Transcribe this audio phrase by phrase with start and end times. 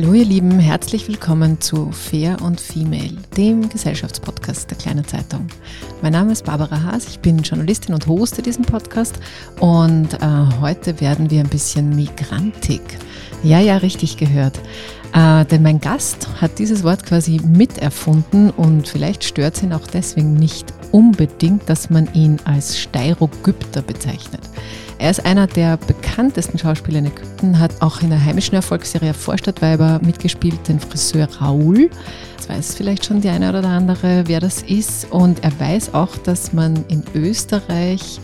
[0.00, 5.48] Hallo ihr Lieben, herzlich willkommen zu Fair und Female, dem Gesellschaftspodcast der Kleinen Zeitung.
[6.02, 9.18] Mein Name ist Barbara Haas, ich bin Journalistin und hoste diesen Podcast
[9.58, 10.18] und äh,
[10.60, 12.80] heute werden wir ein bisschen migrantig.
[13.42, 14.60] Ja, ja, richtig gehört.
[15.14, 19.88] Äh, denn mein Gast hat dieses Wort quasi miterfunden und vielleicht stört es ihn auch
[19.88, 24.42] deswegen nicht unbedingt, dass man ihn als Steirogypter bezeichnet.
[25.00, 30.00] Er ist einer der bekanntesten Schauspieler in Ägypten, hat auch in der heimischen Erfolgsserie Vorstadtweiber
[30.02, 31.88] mitgespielt, den Friseur Raoul.
[32.36, 35.08] Das weiß vielleicht schon die eine oder andere, wer das ist.
[35.12, 38.20] Und er weiß auch, dass man in Österreich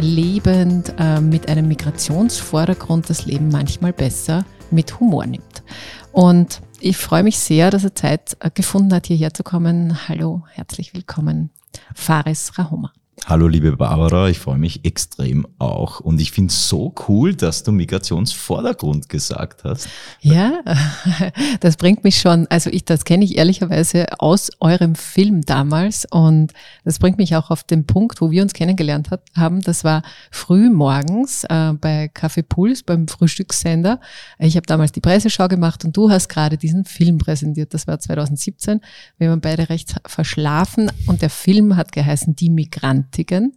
[0.00, 5.62] lebend äh, mit einem Migrationsvordergrund das Leben manchmal besser mit Humor nimmt.
[6.10, 10.08] Und ich freue mich sehr, dass er Zeit äh, gefunden hat, hierher zu kommen.
[10.08, 11.50] Hallo, herzlich willkommen,
[11.94, 12.92] Faris Rahoma.
[13.24, 15.98] Hallo liebe Barbara, ich freue mich extrem auch.
[15.98, 19.88] Und ich finde es so cool, dass du Migrationsvordergrund gesagt hast.
[20.20, 20.60] Ja,
[21.60, 26.52] das bringt mich schon, also ich, das kenne ich ehrlicherweise aus eurem Film damals und
[26.84, 29.60] das bringt mich auch auf den Punkt, wo wir uns kennengelernt hat, haben.
[29.60, 33.98] Das war früh morgens äh, bei Café Puls beim Frühstückssender.
[34.38, 37.74] Ich habe damals die Presseschau gemacht und du hast gerade diesen Film präsentiert.
[37.74, 38.82] Das war 2017.
[39.18, 43.05] Wir waren beide recht verschlafen und der Film hat geheißen Die Migranten.
[43.06, 43.56] Romantiken.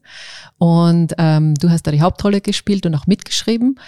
[0.57, 3.79] Und ähm, du hast da die Hauptrolle gespielt und auch mitgeschrieben.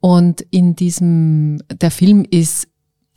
[0.00, 2.68] Und in diesem, der Film ist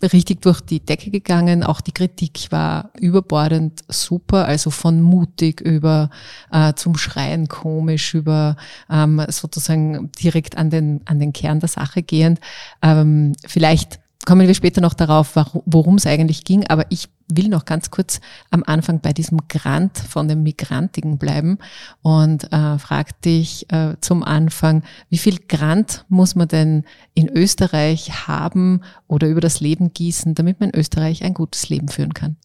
[0.01, 1.63] richtig durch die Decke gegangen.
[1.63, 6.09] Auch die Kritik war überbordend super, also von mutig über
[6.51, 8.57] äh, zum Schreien komisch, über
[8.89, 12.41] ähm, sozusagen direkt an den, an den Kern der Sache gehend.
[12.81, 15.35] Ähm, vielleicht kommen wir später noch darauf,
[15.65, 18.21] worum es eigentlich ging, aber ich will noch ganz kurz
[18.51, 21.57] am Anfang bei diesem Grant von dem Migrantigen bleiben
[22.01, 28.27] und äh, frag dich äh, zum Anfang, wie viel Grant muss man denn in Österreich
[28.27, 32.37] haben oder über das Leben gießen, damit man in Österreich ein gutes Leben führen kann?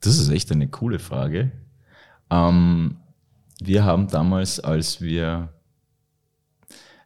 [0.00, 1.52] Das ist echt eine coole Frage.
[2.30, 2.96] Ähm,
[3.60, 5.48] wir haben damals, als wir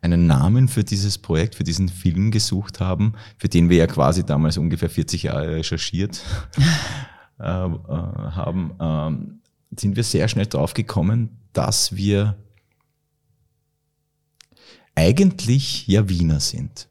[0.03, 4.25] einen Namen für dieses Projekt, für diesen Film gesucht haben, für den wir ja quasi
[4.25, 6.23] damals ungefähr 40 Jahre recherchiert
[7.41, 12.37] äh, äh, haben, äh, sind wir sehr schnell drauf gekommen, dass wir
[14.95, 16.89] eigentlich ja Wiener sind.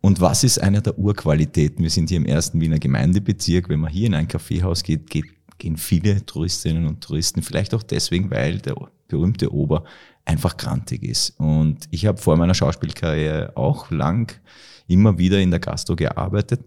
[0.00, 1.82] Und was ist eine der Urqualitäten?
[1.82, 3.68] Wir sind hier im ersten Wiener Gemeindebezirk.
[3.68, 5.26] Wenn man hier in ein Kaffeehaus geht, geht
[5.58, 8.74] gehen viele Touristinnen und Touristen, vielleicht auch deswegen, weil der
[9.08, 9.84] berühmte Ober
[10.24, 11.38] einfach grantig ist.
[11.38, 14.40] Und ich habe vor meiner Schauspielkarriere auch lang
[14.86, 16.60] immer wieder in der Gastro gearbeitet.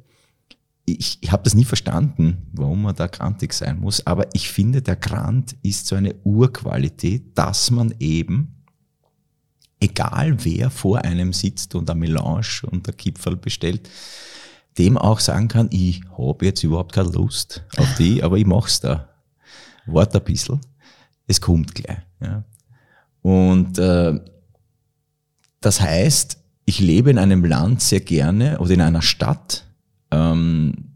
[0.85, 4.81] Ich, ich habe das nie verstanden, warum man da grantig sein muss, aber ich finde,
[4.81, 8.63] der Grant ist so eine Urqualität, dass man eben,
[9.81, 13.90] egal wer vor einem sitzt und ein Melange und ein Kipferl bestellt,
[14.78, 18.79] dem auch sagen kann, ich habe jetzt überhaupt keine Lust auf die, aber ich mach's
[18.79, 19.09] da.
[19.88, 20.62] Wart ein bisschen,
[21.25, 21.97] es kommt gleich.
[22.22, 22.46] Ja.
[23.22, 24.19] Und äh,
[25.61, 29.66] das heißt, ich lebe in einem Land sehr gerne oder in einer Stadt,
[30.11, 30.95] ähm,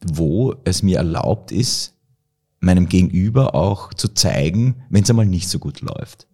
[0.00, 1.94] wo es mir erlaubt ist,
[2.60, 6.26] meinem Gegenüber auch zu zeigen, wenn es einmal nicht so gut läuft.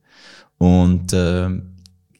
[0.58, 1.48] Und äh,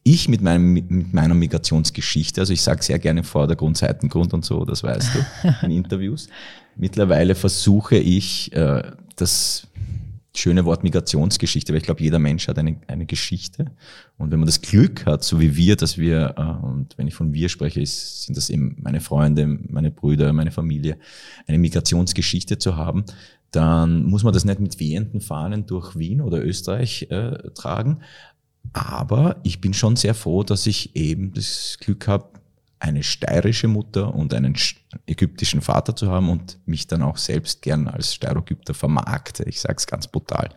[0.05, 4.65] ich mit, meinem, mit meiner Migrationsgeschichte, also ich sage sehr gerne Vordergrund, Seitengrund und so,
[4.65, 6.29] das weißt du, in Interviews.
[6.77, 8.83] Mittlerweile versuche ich, äh,
[9.17, 9.67] das
[10.35, 13.73] schöne Wort Migrationsgeschichte, weil ich glaube, jeder Mensch hat eine, eine Geschichte.
[14.17, 17.15] Und wenn man das Glück hat, so wie wir, dass wir, äh, und wenn ich
[17.15, 20.97] von wir spreche, ist, sind das eben meine Freunde, meine Brüder, meine Familie,
[21.47, 23.05] eine Migrationsgeschichte zu haben,
[23.51, 28.01] dann muss man das nicht mit wehenden Fahnen durch Wien oder Österreich äh, tragen.
[28.73, 32.41] Aber ich bin schon sehr froh, dass ich eben das Glück habe,
[32.83, 34.57] eine steirische Mutter und einen
[35.07, 39.45] ägyptischen Vater zu haben und mich dann auch selbst gern als Steirogypter vermarkte.
[39.45, 40.49] Ich sage es ganz brutal.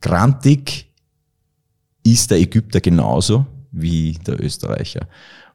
[0.00, 0.92] Grantig
[2.02, 5.08] ist der Ägypter genauso wie der Österreicher.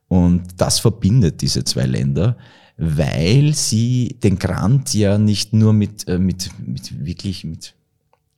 [0.07, 2.38] Und das verbindet diese zwei Länder,
[2.78, 7.75] weil sie den Grant ja nicht nur mit, äh, mit, mit wirklich mit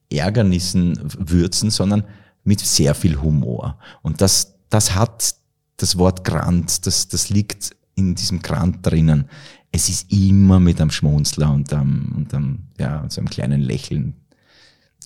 [0.09, 2.05] Ärgernissen würzen, sondern
[2.43, 3.77] mit sehr viel Humor.
[4.01, 5.35] Und das, das hat
[5.77, 9.29] das Wort Grant, das, das liegt in diesem Grant drinnen.
[9.71, 14.13] Es ist immer mit einem Schmunzler und einem, und einem, ja, so einem kleinen Lächeln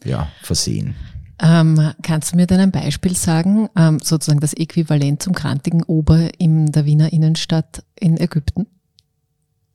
[0.04, 0.96] ja, versehen.
[1.42, 6.30] Ähm, kannst du mir denn ein Beispiel sagen, ähm, sozusagen das Äquivalent zum grantigen Ober
[6.38, 8.68] in der Wiener Innenstadt in Ägypten?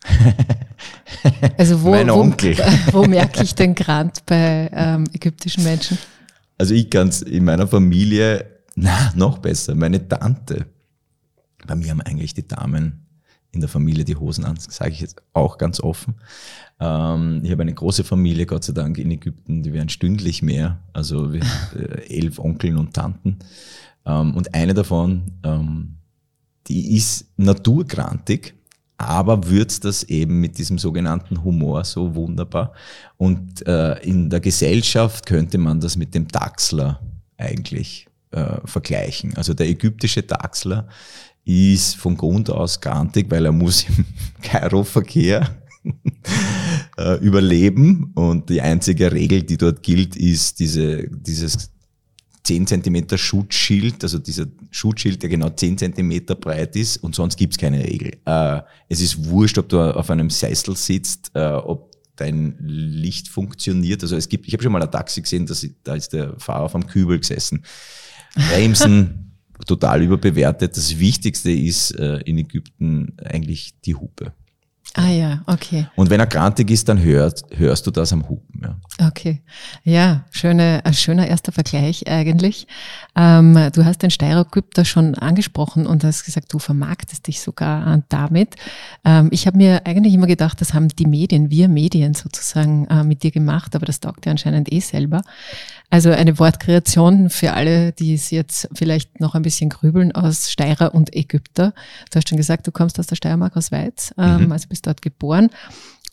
[1.56, 2.58] also wo, mein Onkel.
[2.58, 5.96] wo, wo merke ich den Grant bei ähm, ägyptischen Menschen?
[6.58, 8.44] Also ich kann es in meiner Familie,
[8.76, 10.66] na, noch besser, meine Tante
[11.66, 13.06] bei mir haben eigentlich die Damen
[13.52, 16.14] in der Familie die Hosen an, sage ich jetzt auch ganz offen.
[16.80, 20.80] Ähm, ich habe eine große Familie, Gott sei Dank, in Ägypten, die werden stündlich mehr,
[20.92, 21.42] also wir,
[21.76, 23.38] äh, elf Onkeln und Tanten.
[24.04, 25.96] Ähm, und eine davon, ähm,
[26.66, 28.54] die ist naturgrantig,
[28.96, 32.72] aber würzt das eben mit diesem sogenannten Humor so wunderbar.
[33.16, 37.00] Und äh, in der Gesellschaft könnte man das mit dem Dachsler
[37.36, 39.36] eigentlich äh, vergleichen.
[39.36, 40.88] Also der ägyptische Dachsler
[41.44, 44.04] ist von Grund aus grantig, weil er muss im
[44.42, 45.54] Kairo-Verkehr
[46.98, 51.70] äh, überleben und die einzige Regel, die dort gilt, ist diese, dieses
[52.44, 57.58] 10 Zentimeter Schutzschild, also dieser Schutzschild, der genau 10 Zentimeter breit ist und sonst gibt's
[57.58, 58.18] keine Regel.
[58.24, 64.02] Äh, es ist wurscht, ob du auf einem Sessel sitzt, äh, ob dein Licht funktioniert.
[64.02, 65.48] Also es gibt, ich habe schon mal ein Taxi gesehen,
[65.82, 67.64] da ist der Fahrer auf einem Kübel gesessen.
[68.34, 69.33] Bremsen
[69.66, 70.76] total überbewertet.
[70.76, 74.32] Das Wichtigste ist äh, in Ägypten eigentlich die Hupe.
[74.96, 75.88] Ah ja, okay.
[75.96, 78.60] Und wenn er grantig ist, dann hörst, hörst du das am Hupen.
[78.62, 79.08] Ja.
[79.08, 79.42] Okay.
[79.82, 82.68] Ja, schöne, ein schöner erster Vergleich eigentlich.
[83.16, 88.54] Ähm, du hast den Steirer-Ägypter schon angesprochen und hast gesagt, du vermarktest dich sogar damit.
[89.04, 93.02] Ähm, ich habe mir eigentlich immer gedacht, das haben die Medien, wir Medien sozusagen äh,
[93.02, 95.22] mit dir gemacht, aber das taugt dir anscheinend eh selber.
[95.90, 100.94] Also eine Wortkreation für alle, die es jetzt vielleicht noch ein bisschen grübeln aus Steirer
[100.94, 101.72] und Ägypter.
[102.10, 104.52] Du hast schon gesagt, du kommst aus der Steiermark aus Weiz, ähm, mhm.
[104.52, 105.50] also bist dort geboren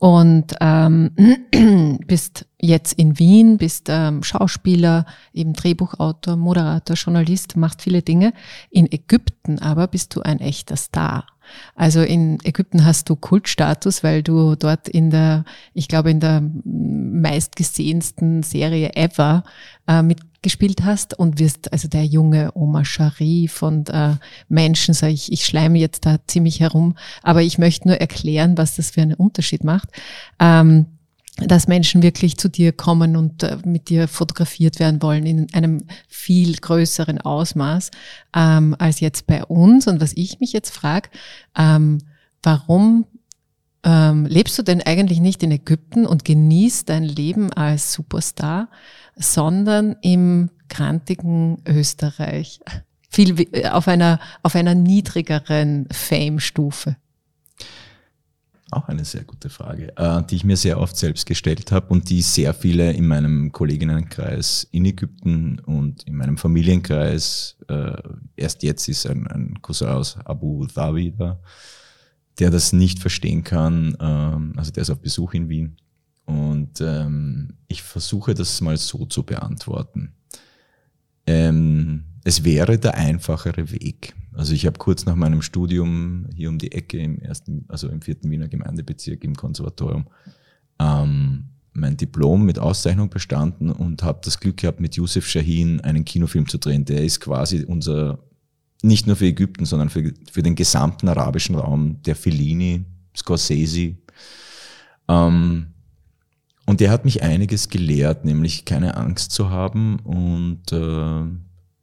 [0.01, 1.12] und ähm,
[2.07, 8.33] bist jetzt in Wien, bist ähm, Schauspieler, eben Drehbuchautor, Moderator, Journalist, machst viele Dinge.
[8.71, 11.27] In Ägypten aber bist du ein echter Star.
[11.75, 15.45] Also in Ägypten hast du Kultstatus, weil du dort in der,
[15.75, 19.44] ich glaube, in der meistgesehensten Serie ever
[19.86, 20.01] äh,
[20.42, 24.16] mitgespielt hast und wirst also der junge Omar Sharif und äh,
[24.50, 28.76] Menschen, sage ich, ich schleime jetzt da ziemlich herum, aber ich möchte nur erklären, was
[28.76, 29.90] das für einen Unterschied macht.
[30.40, 30.88] Ähm,
[31.38, 35.86] dass Menschen wirklich zu dir kommen und äh, mit dir fotografiert werden wollen in einem
[36.08, 37.92] viel größeren Ausmaß
[38.36, 39.88] ähm, als jetzt bei uns.
[39.88, 41.10] Und was ich mich jetzt frage,
[41.56, 42.00] ähm,
[42.44, 43.06] warum
[43.84, 48.70] ähm, lebst du denn eigentlich nicht in Ägypten und genießt dein Leben als Superstar,
[49.16, 52.60] sondern im krantigen Österreich?
[53.10, 56.96] Viel auf einer, auf einer niedrigeren Fame-Stufe.
[58.74, 62.10] Auch eine sehr gute Frage, äh, die ich mir sehr oft selbst gestellt habe und
[62.10, 67.98] die sehr viele in meinem Kolleginnenkreis in Ägypten und in meinem Familienkreis, äh,
[68.38, 71.42] erst jetzt ist ein, ein Cousin aus Abu Dhabi da,
[72.40, 75.75] der das nicht verstehen kann, ähm, also der ist auf Besuch in Wien.
[76.26, 80.14] Und ähm, ich versuche das mal so zu beantworten.
[81.26, 84.14] Ähm, es wäre der einfachere Weg.
[84.34, 88.02] Also ich habe kurz nach meinem Studium hier um die Ecke im ersten, also im
[88.02, 90.06] vierten Wiener Gemeindebezirk im Konservatorium
[90.80, 96.04] ähm, mein Diplom mit Auszeichnung bestanden und habe das Glück gehabt, mit Yusuf Shahin einen
[96.04, 96.86] Kinofilm zu drehen.
[96.86, 98.20] Der ist quasi unser,
[98.82, 102.84] nicht nur für Ägypten, sondern für, für den gesamten arabischen Raum, der Fellini,
[103.16, 103.96] Scorsese.
[105.08, 105.68] Ähm,
[106.72, 111.24] und der hat mich einiges gelehrt, nämlich keine Angst zu haben und äh,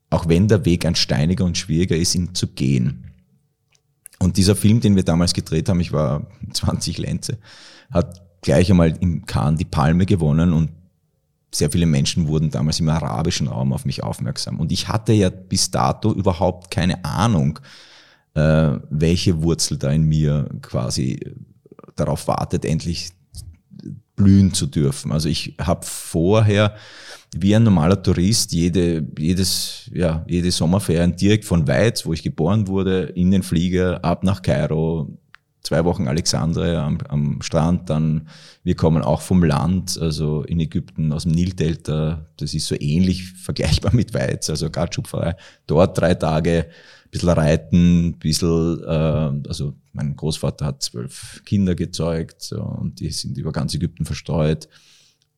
[0.08, 3.12] auch wenn der Weg ein steiniger und schwieriger ist, ihn zu gehen.
[4.18, 7.36] Und dieser Film, den wir damals gedreht haben, ich war 20 Lenze,
[7.90, 10.70] hat gleich einmal im Cannes die Palme gewonnen und
[11.54, 14.58] sehr viele Menschen wurden damals im arabischen Raum auf mich aufmerksam.
[14.58, 17.58] Und ich hatte ja bis dato überhaupt keine Ahnung,
[18.32, 21.20] äh, welche Wurzel da in mir quasi
[21.94, 23.10] darauf wartet, endlich
[24.18, 25.12] blühen zu dürfen.
[25.12, 26.74] Also ich habe vorher
[27.34, 32.68] wie ein normaler Tourist jede, jedes, ja, jede Sommerferien direkt von Weiz, wo ich geboren
[32.68, 35.18] wurde, in den Flieger, ab nach Kairo,
[35.62, 38.28] zwei Wochen Alexandria am, am Strand, dann
[38.64, 43.32] wir kommen auch vom Land, also in Ägypten aus dem Nildelta, das ist so ähnlich
[43.32, 46.66] vergleichbar mit Weiz, also Gatschupferei, dort drei Tage,
[47.10, 53.52] bisschen reiten, bisschen, äh, also mein Großvater hat zwölf Kinder gezeugt und die sind über
[53.52, 54.68] ganz Ägypten verstreut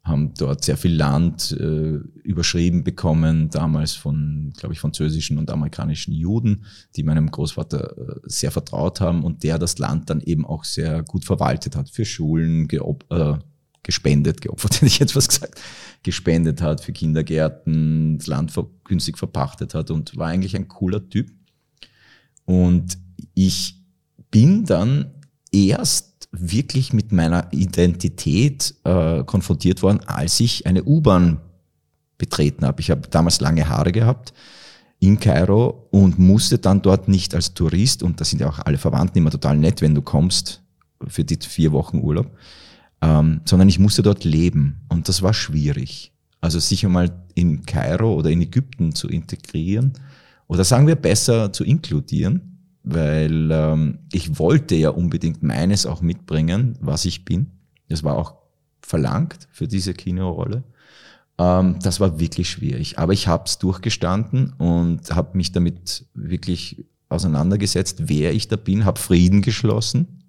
[0.02, 6.12] haben dort sehr viel Land äh, überschrieben bekommen, damals von, glaube ich, französischen und amerikanischen
[6.12, 6.64] Juden,
[6.96, 11.02] die meinem Großvater äh, sehr vertraut haben und der das Land dann eben auch sehr
[11.02, 13.34] gut verwaltet hat, für Schulen geop äh,
[13.82, 15.60] gespendet, geopfert hätte ich jetzt was gesagt,
[16.02, 18.52] gespendet hat, für Kindergärten, das Land
[18.84, 21.30] günstig verpachtet hat und war eigentlich ein cooler Typ.
[22.44, 22.99] Und
[23.35, 23.76] ich
[24.30, 25.12] bin dann
[25.52, 31.40] erst wirklich mit meiner Identität äh, konfrontiert worden, als ich eine U-Bahn
[32.18, 32.80] betreten habe.
[32.80, 34.32] Ich habe damals lange Haare gehabt.
[35.02, 38.76] in Kairo und musste dann dort nicht als Tourist, und da sind ja auch alle
[38.76, 40.62] Verwandten immer total nett, wenn du kommst
[41.09, 42.30] für die vier Wochen Urlaub,
[43.00, 46.12] ähm, sondern ich musste dort leben und das war schwierig.
[46.42, 49.94] Also sich einmal in Kairo oder in Ägypten zu integrieren
[50.50, 56.76] oder sagen wir besser zu inkludieren, weil ähm, ich wollte ja unbedingt meines auch mitbringen,
[56.80, 57.52] was ich bin.
[57.88, 58.35] Das war auch
[58.83, 60.64] verlangt für diese Kinorolle.
[61.38, 66.85] Ähm, das war wirklich schwierig, aber ich habe es durchgestanden und habe mich damit wirklich
[67.09, 70.25] auseinandergesetzt, wer ich da bin, habe Frieden geschlossen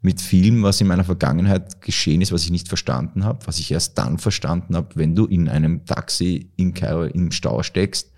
[0.00, 3.70] mit vielem, was in meiner Vergangenheit geschehen ist, was ich nicht verstanden habe, was ich
[3.70, 8.12] erst dann verstanden habe, wenn du in einem Taxi in Kairo im Stau steckst,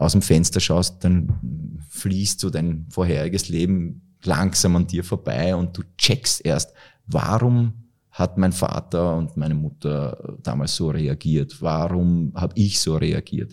[0.00, 5.76] aus dem Fenster schaust, dann fließt so dein vorheriges Leben langsam an dir vorbei und
[5.76, 6.72] du checkst erst,
[7.06, 7.74] warum
[8.10, 11.60] hat mein Vater und meine Mutter damals so reagiert?
[11.60, 13.52] Warum habe ich so reagiert?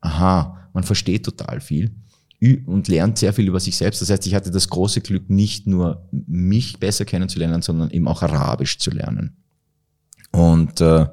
[0.00, 1.90] Aha, man versteht total viel
[2.66, 4.00] und lernt sehr viel über sich selbst.
[4.02, 8.22] Das heißt, ich hatte das große Glück, nicht nur mich besser kennenzulernen, sondern eben auch
[8.22, 9.36] Arabisch zu lernen.
[10.30, 11.06] Und äh,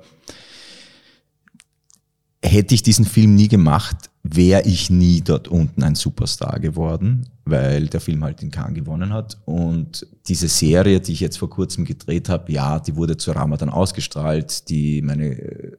[2.43, 7.87] hätte ich diesen Film nie gemacht, wäre ich nie dort unten ein Superstar geworden, weil
[7.87, 9.37] der Film halt in Cannes gewonnen hat.
[9.45, 13.69] Und diese Serie, die ich jetzt vor kurzem gedreht habe, ja, die wurde zu Ramadan
[13.69, 14.69] ausgestrahlt.
[14.69, 15.77] Die meine äh,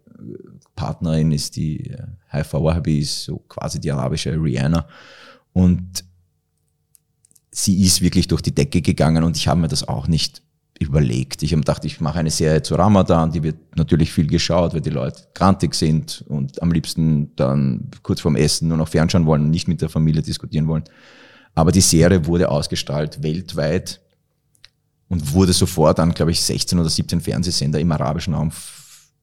[0.75, 4.87] Partnerin ist die äh, Haifa Wahabi, ist so quasi die arabische Rihanna.
[5.53, 6.05] Und
[7.51, 10.43] sie ist wirklich durch die Decke gegangen und ich habe mir das auch nicht
[10.81, 11.43] überlegt.
[11.43, 14.81] Ich habe gedacht, ich mache eine Serie zu Ramadan, die wird natürlich viel geschaut, weil
[14.81, 19.43] die Leute grantig sind und am liebsten dann kurz vorm Essen nur noch fernschauen wollen
[19.43, 20.85] und nicht mit der Familie diskutieren wollen.
[21.55, 24.01] Aber die Serie wurde ausgestrahlt weltweit
[25.09, 28.51] und wurde sofort an, glaube ich, 16 oder 17 Fernsehsender im arabischen Raum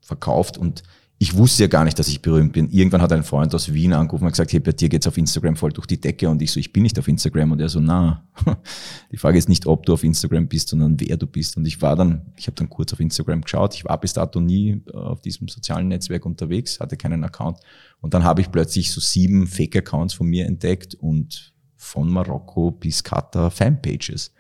[0.02, 0.84] verkauft und
[1.20, 2.70] ich wusste ja gar nicht, dass ich berühmt bin.
[2.70, 5.56] Irgendwann hat ein Freund aus Wien angerufen und gesagt, hey, bei dir geht's auf Instagram
[5.56, 6.30] voll durch die Decke.
[6.30, 7.54] Und ich so, ich bin nicht auf Instagram.
[7.54, 8.24] Und er so, na,
[9.12, 11.58] die Frage ist nicht, ob du auf Instagram bist, sondern wer du bist.
[11.58, 13.74] Und ich war dann, ich habe dann kurz auf Instagram geschaut.
[13.74, 17.58] Ich war bis dato nie äh, auf diesem sozialen Netzwerk unterwegs, hatte keinen Account.
[18.00, 23.04] Und dann habe ich plötzlich so sieben Fake-Accounts von mir entdeckt und von Marokko bis
[23.04, 24.34] Katar Fanpages.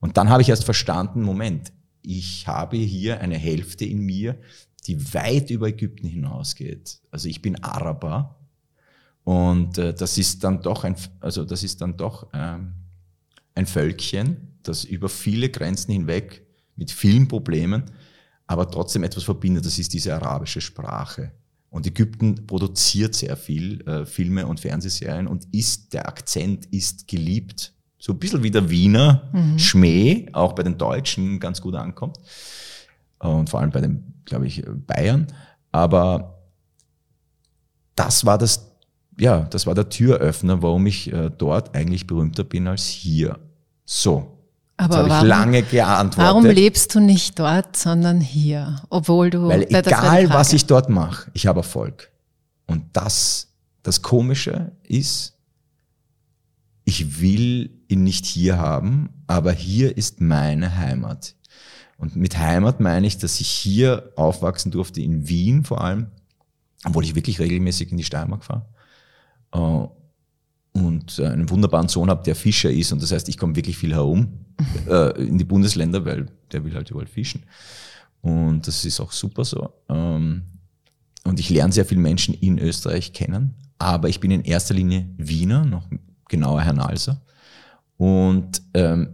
[0.00, 4.38] Und dann habe ich erst verstanden, Moment, ich habe hier eine Hälfte in mir,
[4.86, 7.00] die weit über Ägypten hinausgeht.
[7.10, 8.36] Also ich bin Araber
[9.24, 12.74] und äh, das ist dann doch ein, also das ist dann doch ähm,
[13.54, 16.46] ein Völkchen, das über viele Grenzen hinweg
[16.76, 17.84] mit vielen Problemen,
[18.46, 19.64] aber trotzdem etwas verbindet.
[19.64, 21.32] Das ist diese arabische Sprache.
[21.70, 27.72] Und Ägypten produziert sehr viel äh, Filme und Fernsehserien und ist der Akzent ist geliebt.
[27.98, 29.58] So ein bisschen wie der Wiener mhm.
[29.58, 32.18] Schmäh, auch bei den Deutschen ganz gut ankommt
[33.20, 35.26] und vor allem bei den, glaube ich, Bayern.
[35.70, 36.38] Aber
[37.94, 38.72] das war das,
[39.18, 43.38] ja, das war der Türöffner, warum ich äh, dort eigentlich berühmter bin als hier.
[43.84, 44.38] So.
[44.76, 46.28] Aber habe ich lange geantwortet.
[46.28, 49.48] Warum lebst du nicht dort, sondern hier, obwohl du?
[49.48, 52.10] Weil egal was ich dort mache, ich habe Erfolg.
[52.66, 53.48] Und das,
[53.82, 55.36] das Komische ist,
[56.84, 61.34] ich will ihn nicht hier haben, aber hier ist meine Heimat.
[61.96, 66.06] Und mit Heimat meine ich, dass ich hier aufwachsen durfte, in Wien vor allem,
[66.84, 68.66] obwohl ich wirklich regelmäßig in die Steiermark fahre.
[69.52, 69.88] Äh,
[70.74, 72.92] und einen wunderbaren Sohn habe, der Fischer ist.
[72.92, 74.46] Und das heißt, ich komme wirklich viel herum
[74.88, 77.44] äh, in die Bundesländer, weil der will halt überall fischen.
[78.22, 79.70] Und das ist auch super so.
[79.88, 80.42] Ähm,
[81.24, 83.54] und ich lerne sehr viele Menschen in Österreich kennen.
[83.78, 85.88] Aber ich bin in erster Linie Wiener, noch
[86.28, 87.20] genauer Herr Nalser.
[87.96, 89.08] Und ähm,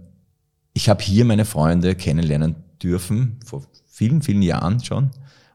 [0.75, 5.11] ich habe hier meine Freunde kennenlernen dürfen, vor vielen, vielen Jahren schon.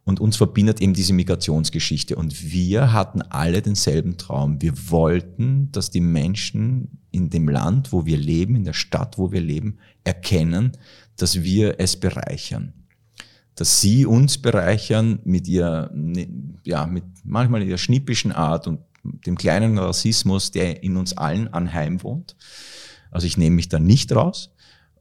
[0.06, 2.18] Und uns verbindet eben diese Migrationsgeschichte.
[2.18, 4.62] Und wir hatten alle denselben Traum.
[4.62, 9.32] Wir wollten, dass die Menschen in dem Land, wo wir leben, in der Stadt, wo
[9.32, 10.74] wir leben, erkennen,
[11.16, 12.74] dass wir es bereichern.
[13.56, 15.90] Dass sie uns bereichern mit ihrer,
[16.64, 18.80] ja, mit manchmal ihrer schnippischen Art und
[19.26, 22.36] dem kleinen Rassismus, der in uns allen anheim wohnt.
[23.12, 24.50] Also ich nehme mich da nicht raus.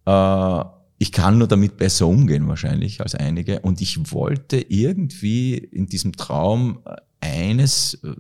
[0.05, 0.65] Äh,
[1.03, 3.59] ich kann nur damit besser umgehen wahrscheinlich als einige.
[3.59, 8.15] Und ich wollte irgendwie in diesem Traum äh, eines äh,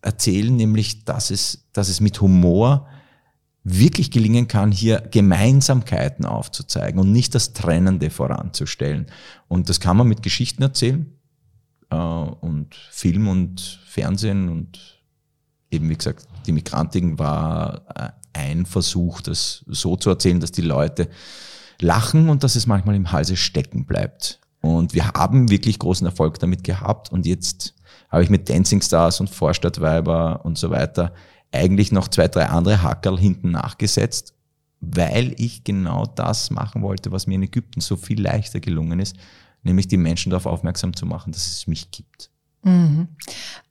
[0.00, 2.86] erzählen, nämlich, dass es, dass es mit Humor
[3.64, 9.06] wirklich gelingen kann, hier Gemeinsamkeiten aufzuzeigen und nicht das Trennende voranzustellen.
[9.48, 11.12] Und das kann man mit Geschichten erzählen
[11.90, 15.02] äh, und Film und Fernsehen und
[15.72, 20.62] eben wie gesagt, die Migrantigen war äh, ein Versuch, das so zu erzählen, dass die
[20.62, 21.08] Leute
[21.80, 24.40] lachen und dass es manchmal im Halse stecken bleibt.
[24.60, 27.74] Und wir haben wirklich großen Erfolg damit gehabt und jetzt
[28.10, 31.12] habe ich mit Dancing Stars und Vorstadtweiber und so weiter
[31.52, 34.34] eigentlich noch zwei, drei andere Hackerl hinten nachgesetzt,
[34.80, 39.16] weil ich genau das machen wollte, was mir in Ägypten so viel leichter gelungen ist,
[39.62, 42.30] nämlich die Menschen darauf aufmerksam zu machen, dass es mich gibt.
[42.62, 43.08] Mhm.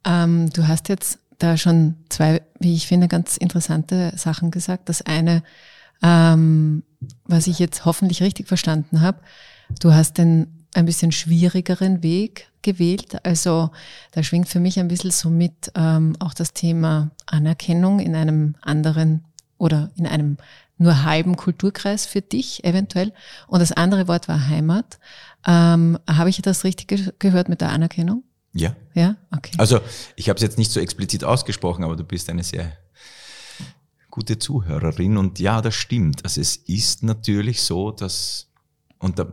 [0.05, 4.87] Ähm, du hast jetzt da schon zwei, wie ich finde, ganz interessante Sachen gesagt.
[4.89, 5.43] Das eine,
[6.01, 6.83] ähm,
[7.25, 9.19] was ich jetzt hoffentlich richtig verstanden habe,
[9.79, 13.23] du hast den ein bisschen schwierigeren Weg gewählt.
[13.25, 13.69] Also
[14.11, 18.55] da schwingt für mich ein bisschen so mit ähm, auch das Thema Anerkennung in einem
[18.61, 19.25] anderen
[19.57, 20.37] oder in einem
[20.77, 23.13] nur halben Kulturkreis für dich eventuell.
[23.47, 24.99] Und das andere Wort war Heimat.
[25.45, 28.23] Ähm, Habe ich das richtig ge gehört mit der Anerkennung?
[28.53, 28.75] Ja.
[28.93, 29.53] Ja, okay.
[29.57, 29.79] Also
[30.15, 32.71] ich habe es jetzt nicht so explizit ausgesprochen, aber du bist eine sehr
[34.13, 36.23] gute Zuhörerin und ja, das stimmt.
[36.23, 38.47] Also es ist natürlich so, dass
[38.99, 39.27] und da,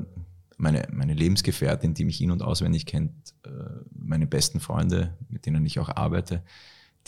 [0.57, 3.13] meine, meine Lebensgefährtin, die mich in- und auswendig kennt,
[3.45, 3.51] äh,
[3.93, 6.43] meine besten Freunde, mit denen ich auch arbeite,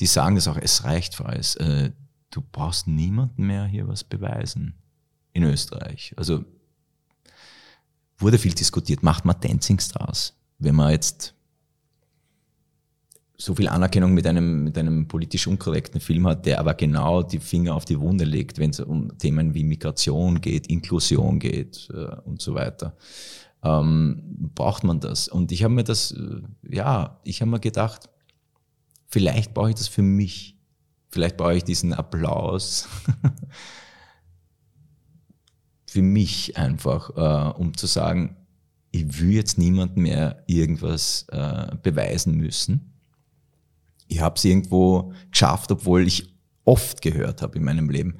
[0.00, 1.54] die sagen das auch, es reicht, Freies.
[1.56, 1.92] Äh,
[2.30, 4.74] du brauchst niemandem mehr hier was beweisen
[5.32, 6.12] in Österreich.
[6.18, 6.44] Also
[8.18, 10.34] wurde viel diskutiert, macht man Dancing Stars.
[10.58, 11.34] Wenn man jetzt
[13.44, 17.40] so viel Anerkennung mit einem, mit einem politisch unkorrekten Film hat, der aber genau die
[17.40, 22.14] Finger auf die Wunde legt, wenn es um Themen wie Migration geht, Inklusion geht äh,
[22.24, 22.96] und so weiter.
[23.64, 24.22] Ähm,
[24.54, 25.26] braucht man das?
[25.26, 28.08] Und ich habe mir das, äh, ja, ich habe mir gedacht,
[29.08, 30.56] vielleicht brauche ich das für mich.
[31.08, 32.88] Vielleicht brauche ich diesen Applaus
[35.86, 38.36] für mich einfach, äh, um zu sagen,
[38.92, 42.91] ich will jetzt niemandem mehr irgendwas äh, beweisen müssen
[44.12, 48.18] ich habe es irgendwo geschafft, obwohl ich oft gehört habe in meinem Leben.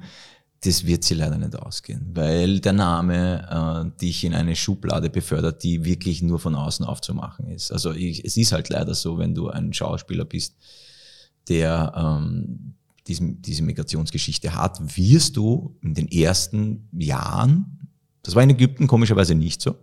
[0.61, 5.61] Das wird sie leider nicht ausgehen, weil der Name äh, dich in eine Schublade befördert,
[5.63, 7.71] die wirklich nur von außen aufzumachen ist.
[7.71, 10.55] Also ich, es ist halt leider so, wenn du ein Schauspieler bist,
[11.49, 12.75] der ähm,
[13.07, 17.89] diesen, diese Migrationsgeschichte hat, wirst du in den ersten Jahren,
[18.23, 19.75] das war in Ägypten komischerweise nicht so,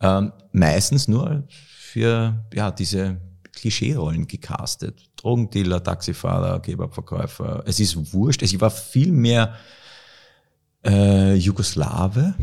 [0.00, 3.20] ähm, meistens nur für ja, diese
[3.52, 5.13] Klischee-Rollen gecastet.
[5.24, 7.62] Drogendealer, Taxifahrer, Kebabverkäufer.
[7.66, 8.42] Es ist wurscht.
[8.42, 9.54] Ich war viel mehr
[10.84, 12.34] äh, Jugoslawe,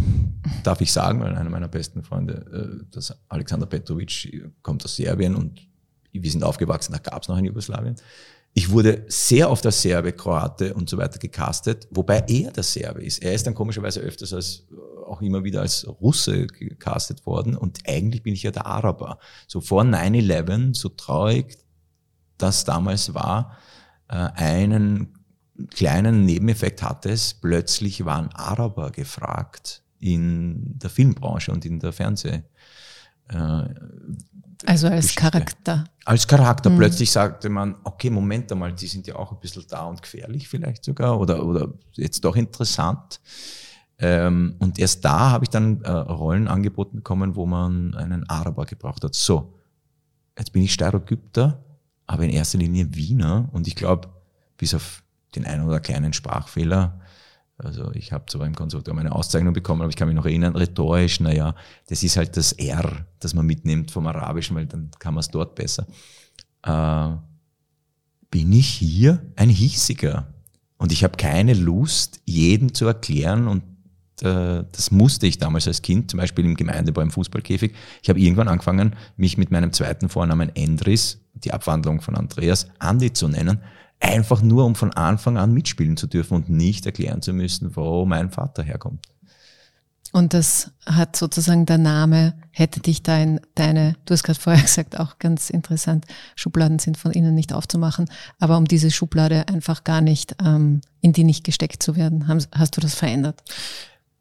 [0.63, 5.35] darf ich sagen, weil einer meiner besten Freunde, äh, das Alexander Petrovic, kommt aus Serbien
[5.35, 5.61] und
[6.11, 7.95] wir sind aufgewachsen, da gab es noch in Jugoslawien.
[8.53, 13.03] Ich wurde sehr oft als Serbe, Kroate und so weiter gecastet, wobei er der Serbe
[13.03, 13.21] ist.
[13.21, 14.63] Er ist dann komischerweise öfters als
[15.05, 19.19] auch immer wieder als Russe gecastet worden und eigentlich bin ich ja der Araber.
[19.47, 21.59] So vor 9-11, so traurig
[22.41, 23.57] das damals war,
[24.07, 25.13] äh, einen
[25.69, 32.41] kleinen Nebeneffekt hatte es, plötzlich waren Araber gefragt in der Filmbranche und in der Fernseh.
[33.29, 33.63] Äh,
[34.65, 35.21] also als Geschichte.
[35.21, 35.83] Charakter.
[36.05, 36.69] Als Charakter.
[36.69, 36.77] Mhm.
[36.77, 40.47] Plötzlich sagte man, okay, Moment einmal, die sind ja auch ein bisschen da und gefährlich
[40.47, 43.19] vielleicht sogar oder, oder jetzt doch interessant.
[43.97, 48.65] Ähm, und erst da habe ich dann äh, Rollen angeboten bekommen, wo man einen Araber
[48.65, 49.13] gebraucht hat.
[49.13, 49.53] So,
[50.37, 51.63] jetzt bin ich Steirogypter,
[52.11, 54.09] aber in erster Linie Wiener und ich glaube,
[54.57, 55.01] bis auf
[55.33, 56.99] den einen oder kleinen Sprachfehler,
[57.57, 60.55] also ich habe zwar im Konservatorium eine Auszeichnung bekommen, aber ich kann mich noch erinnern,
[60.55, 61.55] rhetorisch, naja,
[61.87, 65.29] das ist halt das R, das man mitnimmt vom Arabischen, weil dann kann man es
[65.29, 65.87] dort besser.
[66.63, 67.15] Äh,
[68.29, 70.33] bin ich hier ein Hiesiger?
[70.77, 73.63] Und ich habe keine Lust, jeden zu erklären und
[74.21, 77.73] das musste ich damals als Kind, zum Beispiel im Gemeindebau im Fußballkäfig.
[78.01, 83.13] Ich habe irgendwann angefangen, mich mit meinem zweiten Vornamen Endris, die Abwandlung von Andreas, Andi
[83.13, 83.61] zu nennen,
[83.99, 88.05] einfach nur um von Anfang an mitspielen zu dürfen und nicht erklären zu müssen, wo
[88.05, 89.07] mein Vater herkommt.
[90.13, 94.99] Und das hat sozusagen der Name, hätte dich dein, deine, du hast gerade vorher gesagt,
[94.99, 96.05] auch ganz interessant,
[96.35, 101.13] Schubladen sind von innen nicht aufzumachen, aber um diese Schublade einfach gar nicht, ähm, in
[101.13, 103.41] die nicht gesteckt zu werden, hast du das verändert?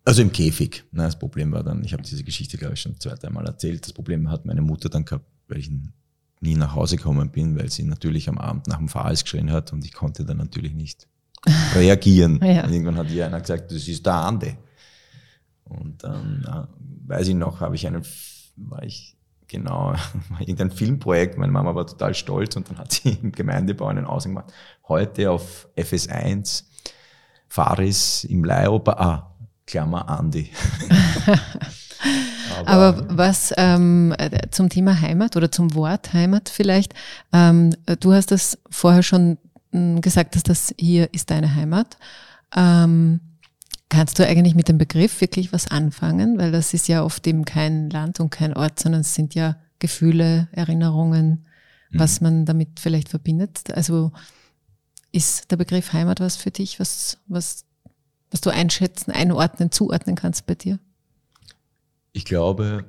[0.04, 0.84] Also im Käfig.
[0.92, 3.84] Na, das Problem war dann, ich habe diese Geschichte, glaube ich, schon zwei, dreimal erzählt.
[3.84, 5.70] Das Problem hat meine Mutter dann gehabt, weil ich
[6.40, 9.72] nie nach Hause gekommen bin, weil sie natürlich am Abend nach dem Fahreis geschrien hat
[9.72, 11.06] und ich konnte dann natürlich nicht
[11.74, 12.40] reagieren.
[12.42, 12.64] ja.
[12.64, 14.56] Und irgendwann hat ihr einer gesagt, das ist der Ande.
[15.64, 16.68] Und dann, ja,
[17.06, 18.04] weiß ich noch, habe ich einen,
[18.56, 19.92] war ich genau,
[20.28, 24.06] war irgendein Filmprojekt, meine Mama war total stolz und dann hat sie im Gemeindebau einen
[24.06, 24.52] Aussehen gemacht.
[24.88, 26.64] Heute auf FS1,
[27.48, 29.29] Faris im Leihoper, ah,
[29.70, 30.50] Klammer Andi.
[32.56, 34.14] Aber, Aber, was ähm,
[34.50, 36.94] zum Thema Heimat oder zum Wort Heimat vielleicht,
[37.32, 39.38] ähm, du hast das vorher schon
[39.72, 41.96] hm, gesagt, dass das hier ist deine Heimat.
[42.56, 43.20] Ähm,
[43.88, 46.38] kannst du eigentlich mit dem Begriff wirklich was anfangen?
[46.38, 49.56] Weil das ist ja oft eben kein Land und kein Ort, sondern es sind ja
[49.78, 51.46] Gefühle, Erinnerungen
[51.92, 53.70] was man damit vielleicht verbindet.
[53.74, 54.12] Also
[55.12, 57.64] ist der Begriff Heimat was für dich, was, was,
[58.30, 60.78] was du einschätzen, einordnen, zuordnen kannst bei dir?
[62.12, 62.84] Ich glaube,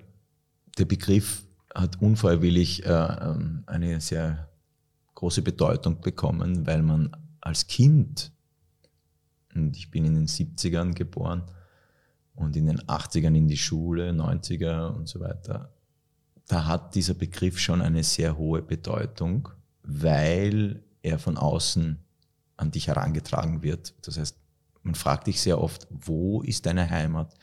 [0.77, 4.49] der Begriff hat unfreiwillig äh, ähm, eine sehr
[5.15, 8.31] große Bedeutung bekommen, weil man als Kind,
[9.53, 11.43] und ich bin in den 70ern geboren
[12.35, 15.71] und in den 80ern in die Schule, 90er und so weiter,
[16.47, 19.49] da hat dieser Begriff schon eine sehr hohe Bedeutung,
[19.83, 21.97] weil er von außen
[22.57, 23.93] an dich herangetragen wird.
[24.05, 24.37] Das heißt,
[24.83, 27.33] man fragt dich sehr oft, wo ist deine Heimat?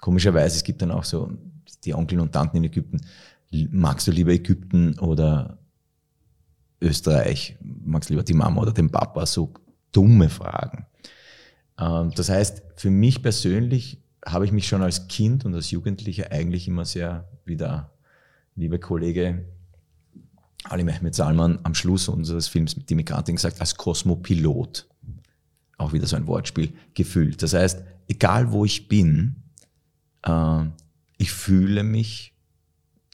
[0.00, 1.30] Komischerweise, es gibt dann auch so
[1.84, 3.00] die Onkel und Tanten in Ägypten.
[3.70, 5.58] Magst du lieber Ägypten oder
[6.80, 7.56] Österreich?
[7.62, 9.26] Magst du lieber die Mama oder den Papa?
[9.26, 9.52] So
[9.92, 10.86] dumme Fragen.
[11.78, 16.30] Ähm, das heißt, für mich persönlich habe ich mich schon als Kind und als Jugendlicher
[16.30, 17.90] eigentlich immer sehr, wie der
[18.56, 19.46] liebe Kollege
[20.64, 24.88] Ali Mehmet Salman am Schluss unseres Films mit die Migrantin gesagt, als Kosmopilot.
[25.78, 27.42] Auch wieder so ein Wortspiel, gefühlt.
[27.42, 29.36] Das heißt, egal wo ich bin,
[30.24, 30.64] äh,
[31.16, 32.34] ich fühle mich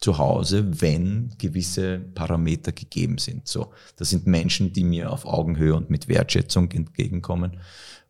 [0.00, 3.48] zu Hause, wenn gewisse Parameter gegeben sind.
[3.48, 7.58] So, das sind Menschen, die mir auf Augenhöhe und mit Wertschätzung entgegenkommen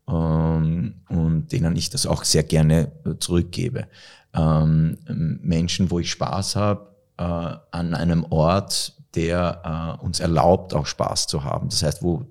[0.08, 3.86] ähm, und denen ich das auch sehr gerne äh, zurückgebe.
[4.34, 11.28] Ähm, Menschen, wo ich Spaß habe, äh, an einem Ort, der uns erlaubt, auch Spaß
[11.28, 11.68] zu haben.
[11.68, 12.26] Das heißt, wo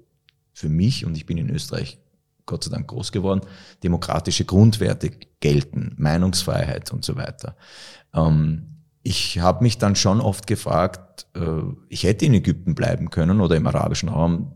[0.51, 1.97] für mich, und ich bin in Österreich
[2.45, 3.41] Gott sei Dank groß geworden,
[3.83, 7.55] demokratische Grundwerte gelten, Meinungsfreiheit und so weiter.
[8.13, 13.41] Ähm, ich habe mich dann schon oft gefragt, äh, ich hätte in Ägypten bleiben können
[13.41, 14.53] oder im arabischen Raum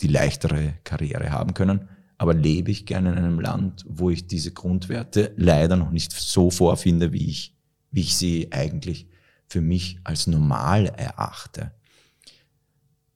[0.00, 4.52] die leichtere Karriere haben können, aber lebe ich gerne in einem Land, wo ich diese
[4.52, 7.56] Grundwerte leider noch nicht so vorfinde, wie ich,
[7.90, 9.08] wie ich sie eigentlich
[9.48, 11.72] für mich als normal erachte.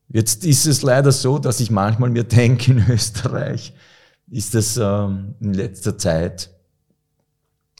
[0.08, 3.74] Jetzt ist es leider so, dass ich manchmal mir denke, in Österreich
[4.30, 6.50] ist es ähm, in letzter Zeit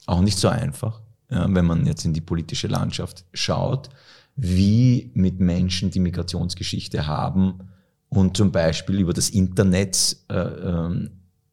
[0.05, 3.89] auch nicht so einfach, ja, wenn man jetzt in die politische Landschaft schaut,
[4.35, 7.69] wie mit Menschen die Migrationsgeschichte haben
[8.09, 11.11] und zum Beispiel über das Internet äh, ähm,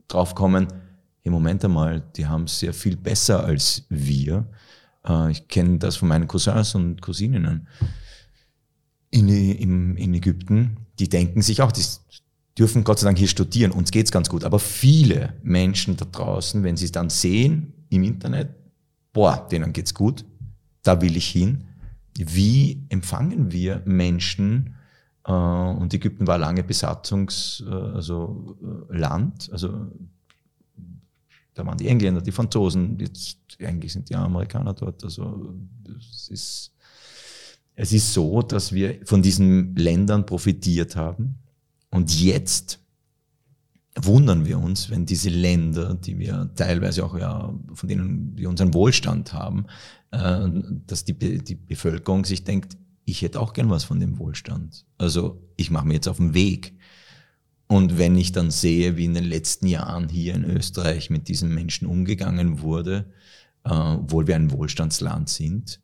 [0.08, 0.68] draufkommen,
[1.22, 4.46] im Moment einmal, die haben es sehr viel besser als wir.
[5.06, 7.68] Äh, ich kenne das von meinen Cousins und Cousininnen
[9.10, 10.86] in, in, in Ägypten.
[10.98, 11.84] Die denken sich auch, die
[12.58, 14.44] dürfen Gott sei Dank hier studieren, uns geht's ganz gut.
[14.44, 18.50] Aber viele Menschen da draußen, wenn sie es dann sehen im Internet,
[19.12, 20.24] boah, denen geht's gut,
[20.82, 21.64] da will ich hin.
[22.16, 24.74] Wie empfangen wir Menschen,
[25.24, 28.56] äh, und Ägypten war lange Besatzungsland, äh, also,
[28.88, 29.86] Land, also
[31.54, 35.02] da waren die Engländer, die Franzosen, jetzt eigentlich sind die Amerikaner dort.
[35.02, 35.54] Also
[35.98, 36.72] es ist,
[37.74, 41.36] es ist so, dass wir von diesen Ländern profitiert haben.
[41.90, 42.80] Und jetzt
[43.96, 48.74] wundern wir uns, wenn diese Länder, die wir teilweise auch ja, von denen wir unseren
[48.74, 49.66] Wohlstand haben,
[50.10, 50.48] äh,
[50.86, 54.84] dass die, die Bevölkerung sich denkt, ich hätte auch gern was von dem Wohlstand.
[54.98, 56.74] Also ich mache mir jetzt auf den Weg.
[57.66, 61.54] Und wenn ich dann sehe, wie in den letzten Jahren hier in Österreich mit diesen
[61.54, 63.10] Menschen umgegangen wurde,
[63.64, 65.80] äh, obwohl wir ein Wohlstandsland sind,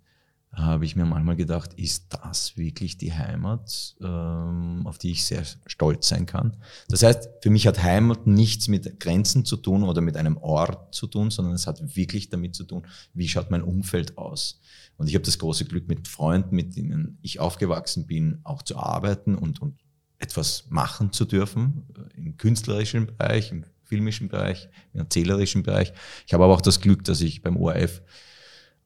[0.56, 5.42] habe ich mir manchmal gedacht, ist das wirklich die Heimat, ähm, auf die ich sehr
[5.66, 6.56] stolz sein kann?
[6.88, 10.94] Das heißt, für mich hat Heimat nichts mit Grenzen zu tun oder mit einem Ort
[10.94, 14.60] zu tun, sondern es hat wirklich damit zu tun, wie schaut mein Umfeld aus?
[14.96, 18.76] Und ich habe das große Glück, mit Freunden, mit denen ich aufgewachsen bin, auch zu
[18.76, 19.78] arbeiten und, und
[20.18, 25.92] etwas machen zu dürfen, äh, im künstlerischen Bereich, im filmischen Bereich, im erzählerischen Bereich.
[26.26, 28.02] Ich habe aber auch das Glück, dass ich beim ORF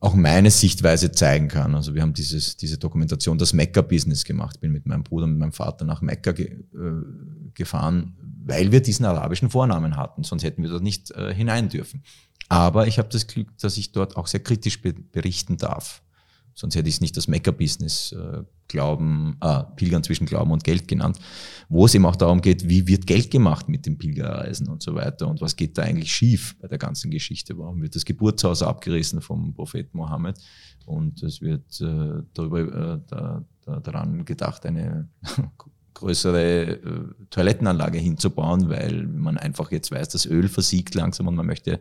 [0.00, 1.74] auch meine Sichtweise zeigen kann.
[1.74, 4.56] Also wir haben dieses, diese Dokumentation, das Mekka-Business gemacht.
[4.56, 8.80] Ich bin mit meinem Bruder, mit meinem Vater nach Mekka ge, äh, gefahren, weil wir
[8.80, 10.22] diesen arabischen Vornamen hatten.
[10.22, 12.04] Sonst hätten wir dort nicht äh, hinein dürfen.
[12.48, 16.02] Aber ich habe das Glück, dass ich dort auch sehr kritisch be berichten darf.
[16.54, 20.88] Sonst hätte ich es nicht das Mecca-Business äh, Glauben, äh, Pilgern zwischen Glauben und Geld
[20.88, 21.18] genannt,
[21.68, 24.94] wo es eben auch darum geht, wie wird Geld gemacht mit den Pilgerreisen und so
[24.94, 27.59] weiter und was geht da eigentlich schief bei der ganzen Geschichte.
[27.59, 30.38] Warum wird das Geburtshaus abgerissen vom Propheten Mohammed
[30.87, 35.09] und es wird äh, darüber äh, da, da, daran gedacht, eine
[35.94, 36.78] größere äh,
[37.31, 41.81] Toilettenanlage hinzubauen, weil man einfach jetzt weiß, das Öl versiegt langsam und man möchte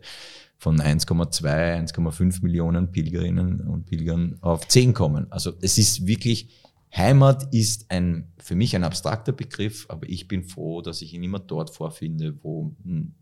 [0.58, 5.30] von 1,2, 1,5 Millionen Pilgerinnen und Pilgern auf 10 kommen.
[5.30, 10.44] Also es ist wirklich, Heimat ist ein, für mich ein abstrakter Begriff, aber ich bin
[10.44, 12.74] froh, dass ich ihn immer dort vorfinde, wo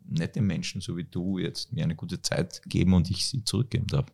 [0.09, 3.87] nette Menschen so wie du jetzt mir eine gute Zeit geben und ich sie zurückgeben
[3.89, 4.07] darf.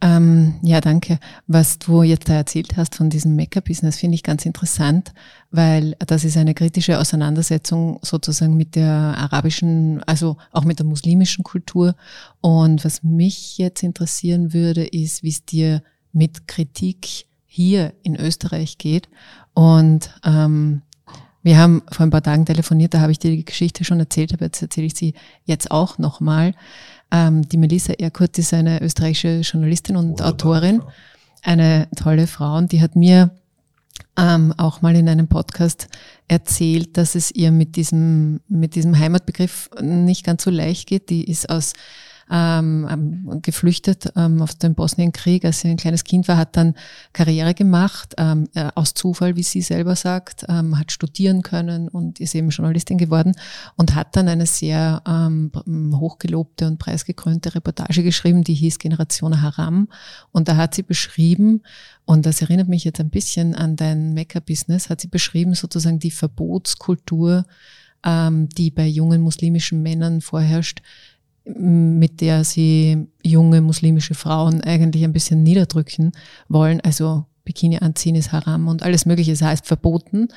[0.00, 1.18] Ähm, ja, danke.
[1.48, 5.12] Was du jetzt da erzählt hast von diesem Mecca-Business, finde ich ganz interessant,
[5.50, 11.42] weil das ist eine kritische Auseinandersetzung sozusagen mit der arabischen, also auch mit der muslimischen
[11.42, 11.96] Kultur.
[12.40, 18.78] Und was mich jetzt interessieren würde, ist, wie es dir mit Kritik hier in Österreich
[18.78, 19.08] geht.
[19.54, 20.82] Und ähm,
[21.42, 24.32] wir haben vor ein paar Tagen telefoniert, da habe ich dir die Geschichte schon erzählt,
[24.34, 26.54] aber jetzt erzähle ich sie jetzt auch nochmal.
[27.10, 30.92] Ähm, die Melissa Erkurt ist eine österreichische Journalistin und Wunderbar, Autorin, Frau.
[31.42, 33.30] eine tolle Frau und die hat mir
[34.18, 35.88] ähm, auch mal in einem Podcast
[36.26, 41.08] erzählt, dass es ihr mit diesem, mit diesem Heimatbegriff nicht ganz so leicht geht.
[41.08, 41.72] Die ist aus
[42.30, 46.74] ähm, ähm, geflüchtet ähm, aus dem Bosnienkrieg, als sie ein kleines Kind war, hat dann
[47.12, 52.20] Karriere gemacht, ähm, äh, aus Zufall, wie sie selber sagt, ähm, hat studieren können und
[52.20, 53.34] ist eben Journalistin geworden
[53.76, 59.88] und hat dann eine sehr ähm, hochgelobte und preisgekrönte Reportage geschrieben, die hieß Generation Haram.
[60.32, 61.62] Und da hat sie beschrieben,
[62.04, 66.10] und das erinnert mich jetzt ein bisschen an dein Mecca-Business, hat sie beschrieben sozusagen die
[66.10, 67.44] Verbotskultur,
[68.04, 70.82] ähm, die bei jungen muslimischen Männern vorherrscht,
[71.56, 76.12] mit der sie junge muslimische Frauen eigentlich ein bisschen niederdrücken
[76.48, 76.80] wollen.
[76.80, 80.28] Also Bikini anziehen ist haram und alles Mögliche, das heißt verboten.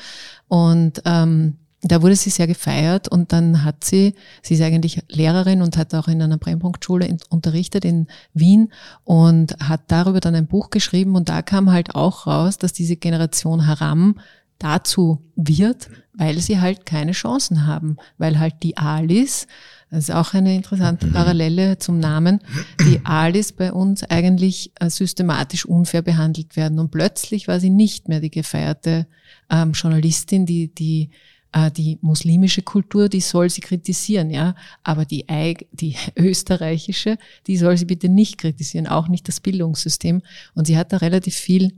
[0.48, 5.62] Und ähm, da wurde sie sehr gefeiert und dann hat sie, sie ist eigentlich Lehrerin
[5.62, 8.72] und hat auch in einer Brennpunktschule unterrichtet in Wien
[9.04, 12.98] und hat darüber dann ein Buch geschrieben und da kam halt auch raus, dass diese
[12.98, 14.20] Generation Haram
[14.60, 19.48] dazu wird, weil sie halt keine Chancen haben, weil halt die Alis
[19.92, 21.12] das ist auch eine interessante mhm.
[21.12, 22.40] Parallele zum Namen.
[22.86, 26.80] Die Alis bei uns eigentlich äh, systematisch unfair behandelt werden.
[26.80, 29.06] Und plötzlich war sie nicht mehr die gefeierte
[29.50, 31.10] ähm, Journalistin, die, die,
[31.52, 34.56] äh, die muslimische Kultur, die soll sie kritisieren, ja.
[34.82, 35.26] Aber die,
[35.74, 40.22] die österreichische, die soll sie bitte nicht kritisieren, auch nicht das Bildungssystem.
[40.56, 41.74] Und sie hat da relativ viel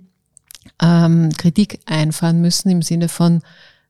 [0.80, 3.42] ähm, Kritik einfahren müssen im Sinne von,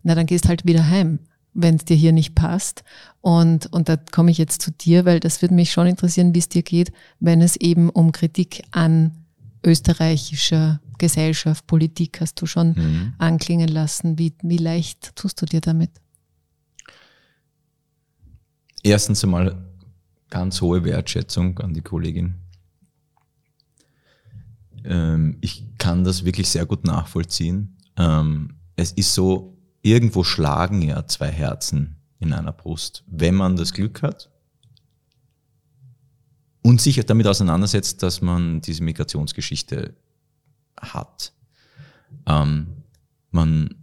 [0.02, 1.20] na dann gehst halt wieder heim
[1.54, 2.84] wenn es dir hier nicht passt.
[3.22, 6.40] Und, und da komme ich jetzt zu dir, weil das würde mich schon interessieren, wie
[6.40, 9.24] es dir geht, wenn es eben um Kritik an
[9.66, 13.14] österreichischer Gesellschaft, Politik hast du schon mhm.
[13.18, 14.18] anklingen lassen.
[14.20, 15.90] Wie, wie leicht tust du dir damit?
[18.84, 19.66] Erstens einmal
[20.30, 22.36] ganz hohe Wertschätzung an die Kollegin.
[24.84, 27.78] Ähm, ich kann das wirklich sehr gut nachvollziehen.
[27.98, 29.53] Ähm, es ist so,
[29.84, 34.32] irgendwo schlagen ja zwei Herzen in einer Brust, wenn man das Glück hat
[36.64, 39.94] und sich damit auseinandersetzt, dass man diese Migrationsgeschichte
[40.80, 41.34] hat.
[42.26, 42.68] Ähm,
[43.32, 43.76] man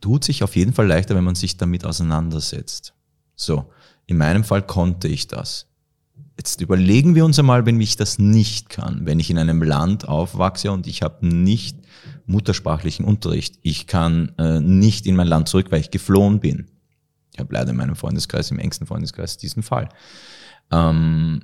[0.00, 2.94] tut sich auf jeden Fall leichter, wenn man sich damit auseinandersetzt.
[3.34, 3.72] So,
[4.06, 5.66] in meinem Fall konnte ich das.
[6.36, 10.06] Jetzt überlegen wir uns einmal, wenn ich das nicht kann, wenn ich in einem Land
[10.06, 11.83] aufwachse und ich habe nicht
[12.26, 13.58] muttersprachlichen Unterricht.
[13.62, 16.70] Ich kann äh, nicht in mein Land zurück, weil ich geflohen bin.
[17.32, 19.88] Ich habe leider in meinem Freundeskreis, im engsten Freundeskreis, diesen Fall.
[20.70, 21.42] Ähm,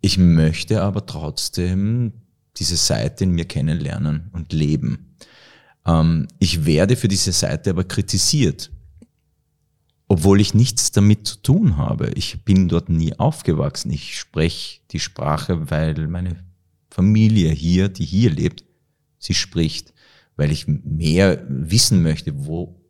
[0.00, 2.12] ich möchte aber trotzdem
[2.56, 5.16] diese Seite in mir kennenlernen und leben.
[5.86, 8.70] Ähm, ich werde für diese Seite aber kritisiert,
[10.08, 12.10] obwohl ich nichts damit zu tun habe.
[12.14, 13.90] Ich bin dort nie aufgewachsen.
[13.90, 16.36] Ich spreche die Sprache, weil meine
[16.90, 18.64] Familie hier, die hier lebt,
[19.18, 19.94] sie spricht
[20.36, 22.80] weil ich mehr wissen möchte, wo,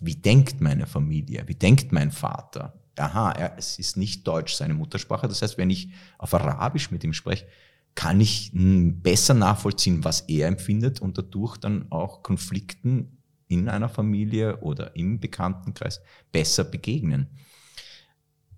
[0.00, 2.78] wie denkt meine Familie, wie denkt mein Vater.
[2.98, 5.28] Aha, er, es ist nicht Deutsch seine Muttersprache.
[5.28, 7.46] Das heißt, wenn ich auf Arabisch mit ihm spreche,
[7.94, 14.58] kann ich besser nachvollziehen, was er empfindet und dadurch dann auch Konflikten in einer Familie
[14.58, 16.00] oder im Bekanntenkreis
[16.30, 17.28] besser begegnen.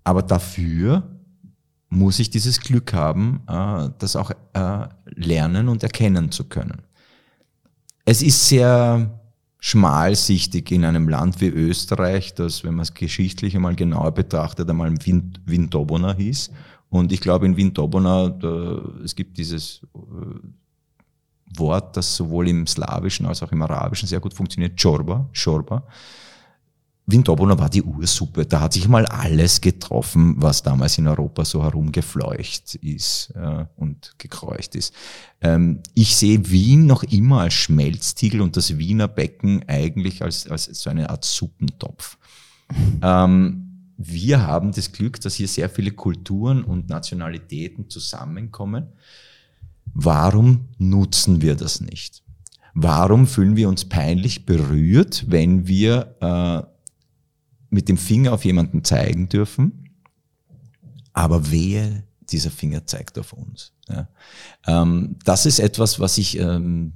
[0.03, 1.19] Aber dafür
[1.89, 6.84] muss ich dieses Glück haben, äh, das auch äh, lernen und erkennen zu können.
[8.05, 9.19] Es ist sehr
[9.59, 14.93] schmalsichtig in einem Land wie Österreich, das, wenn man es geschichtlich einmal genauer betrachtet, einmal
[14.95, 16.51] Windobona hieß.
[16.89, 18.27] Und ich glaube, in Windobona,
[19.03, 24.35] es gibt dieses äh, Wort, das sowohl im Slawischen als auch im Arabischen sehr gut
[24.35, 25.83] funktioniert, Chorba, Chorba.
[27.07, 28.45] Windobona war die Ursuppe.
[28.45, 34.15] Da hat sich mal alles getroffen, was damals in Europa so herumgefleucht ist äh, und
[34.17, 34.93] gekreucht ist.
[35.41, 40.65] Ähm, ich sehe Wien noch immer als Schmelztiegel und das Wiener Becken eigentlich als, als
[40.65, 42.17] so eine Art Suppentopf.
[43.03, 48.87] Ähm, wir haben das Glück, dass hier sehr viele Kulturen und Nationalitäten zusammenkommen.
[49.93, 52.23] Warum nutzen wir das nicht?
[52.73, 56.74] Warum fühlen wir uns peinlich berührt, wenn wir äh,
[57.75, 59.89] mit dem Finger auf jemanden zeigen dürfen,
[61.13, 63.73] aber wehe, dieser Finger zeigt auf uns.
[63.87, 64.07] Ja.
[64.65, 66.93] Ähm, das ist etwas, was ich ähm,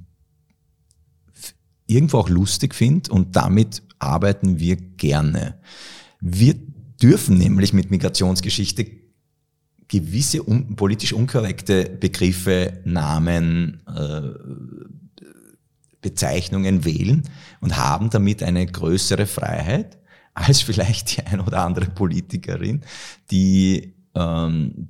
[1.86, 5.60] irgendwo auch lustig finde und damit arbeiten wir gerne.
[6.20, 6.54] Wir
[7.00, 8.86] dürfen nämlich mit Migrationsgeschichte
[9.86, 14.30] gewisse un politisch unkorrekte Begriffe, Namen, äh,
[16.00, 17.28] Bezeichnungen wählen
[17.60, 19.99] und haben damit eine größere Freiheit
[20.34, 22.82] als vielleicht die ein oder andere Politikerin,
[23.30, 24.88] die ähm,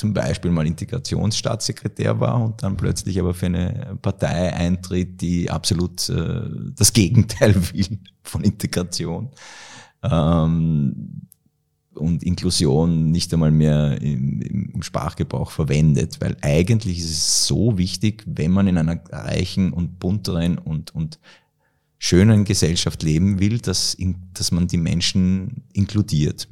[0.00, 6.08] zum Beispiel mal Integrationsstaatssekretär war und dann plötzlich aber für eine Partei eintritt, die absolut
[6.08, 9.30] äh, das Gegenteil will von Integration.
[10.02, 11.26] Ähm,
[11.94, 18.24] und Inklusion nicht einmal mehr im, im Sprachgebrauch verwendet, weil eigentlich ist es so wichtig,
[18.26, 21.18] wenn man in einer reichen und bunteren und, und
[22.02, 23.96] schönen Gesellschaft leben will, dass,
[24.32, 26.48] dass man die Menschen inkludiert.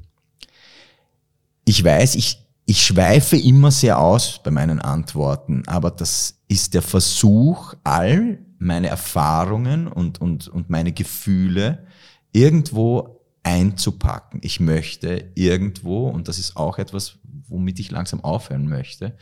[1.64, 6.82] Ich weiß, ich, ich schweife immer sehr aus bei meinen Antworten, aber das ist der
[6.82, 11.86] Versuch, all meine Erfahrungen und, und, und meine Gefühle
[12.32, 14.40] irgendwo einzupacken.
[14.42, 17.16] Ich möchte irgendwo, und das ist auch etwas,
[17.48, 19.16] womit ich langsam aufhören möchte,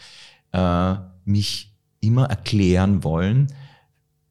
[0.52, 3.46] äh, mich immer erklären wollen,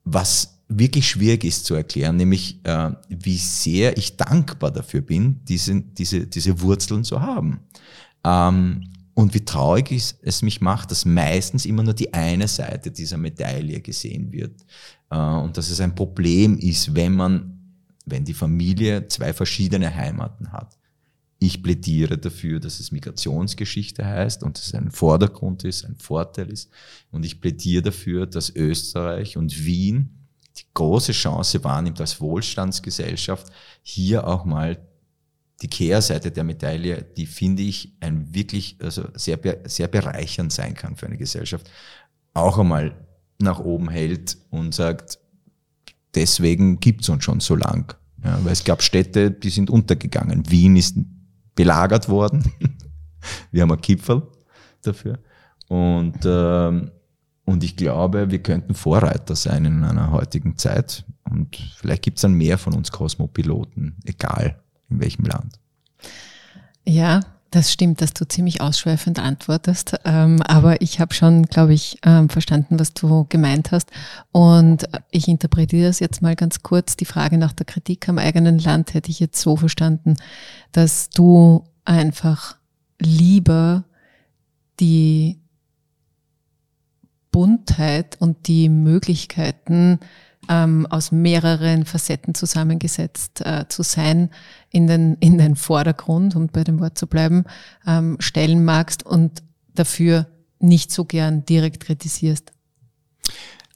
[0.03, 5.81] was wirklich schwierig ist zu erklären, nämlich äh, wie sehr ich dankbar dafür bin, diese,
[5.81, 7.59] diese, diese Wurzeln zu haben.
[8.23, 12.91] Ähm, und wie traurig ist, es mich macht, dass meistens immer nur die eine Seite
[12.91, 14.65] dieser Medaille gesehen wird.
[15.09, 17.59] Äh, und dass es ein Problem ist, wenn man,
[18.05, 20.77] wenn die Familie zwei verschiedene Heimaten hat.
[21.37, 26.71] Ich plädiere dafür, dass es Migrationsgeschichte heißt und es ein Vordergrund ist, ein Vorteil ist.
[27.11, 30.24] Und ich plädiere dafür, dass Österreich und Wien
[30.57, 33.47] die große Chance wahrnimmt als Wohlstandsgesellschaft,
[33.81, 34.77] hier auch mal
[35.61, 40.95] die Kehrseite der Medaille, die finde ich ein wirklich also sehr, sehr bereichernd sein kann
[40.95, 41.69] für eine Gesellschaft,
[42.33, 43.05] auch einmal
[43.39, 45.19] nach oben hält und sagt,
[46.13, 47.95] deswegen gibt's uns schon so lang.
[48.23, 50.49] Ja, weil es gab Städte, die sind untergegangen.
[50.49, 50.97] Wien ist
[51.53, 52.51] belagert worden.
[53.51, 54.23] Wir haben ein Kipfel
[54.81, 55.19] dafür.
[55.67, 56.91] Und ähm,
[57.45, 61.05] und ich glaube, wir könnten Vorreiter sein in einer heutigen Zeit.
[61.29, 65.59] Und vielleicht gibt es dann mehr von uns Kosmopiloten, egal in welchem Land.
[66.85, 69.95] Ja, das stimmt, dass du ziemlich ausschweifend antwortest.
[70.03, 73.91] Ähm, aber ich habe schon, glaube ich, ähm, verstanden, was du gemeint hast.
[74.31, 76.97] Und ich interpretiere das jetzt mal ganz kurz.
[76.97, 80.15] Die Frage nach der Kritik am eigenen Land hätte ich jetzt so verstanden,
[80.73, 82.57] dass du einfach
[82.99, 83.85] lieber
[84.79, 85.39] die
[87.35, 89.99] Buntheit und die Möglichkeiten
[90.47, 94.29] ähm, aus mehreren Facetten zusammengesetzt äh, zu sein,
[94.69, 97.43] in den, in den Vordergrund, um bei dem Wort zu bleiben,
[97.85, 99.43] ähm, stellen magst und
[99.73, 100.27] dafür
[100.59, 102.53] nicht so gern direkt kritisierst.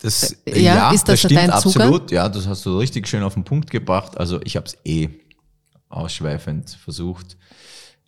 [0.01, 2.11] Das, äh, ja, ja, ist das, das stimmt absolut.
[2.11, 4.17] Ja, das hast du richtig schön auf den Punkt gebracht.
[4.17, 5.09] Also ich habe es eh
[5.89, 7.35] ausschweifend versucht.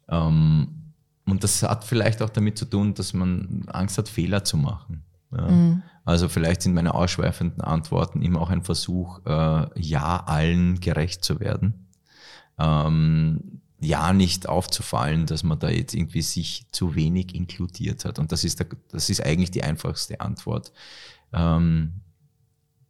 [0.08, 0.94] Ähm,
[1.26, 5.04] und das hat vielleicht auch damit zu tun, dass man Angst hat, Fehler zu machen.
[5.32, 5.48] Ja.
[5.50, 5.84] Mhm.
[6.04, 11.39] Also vielleicht sind meine ausschweifenden Antworten immer auch ein Versuch, äh, ja allen gerecht zu
[11.39, 11.88] werden.
[12.58, 18.20] Ähm, ja nicht aufzufallen, dass man da jetzt irgendwie sich zu wenig inkludiert hat.
[18.20, 20.72] Und das ist, der, das ist eigentlich die einfachste Antwort.
[21.34, 22.02] Ähm,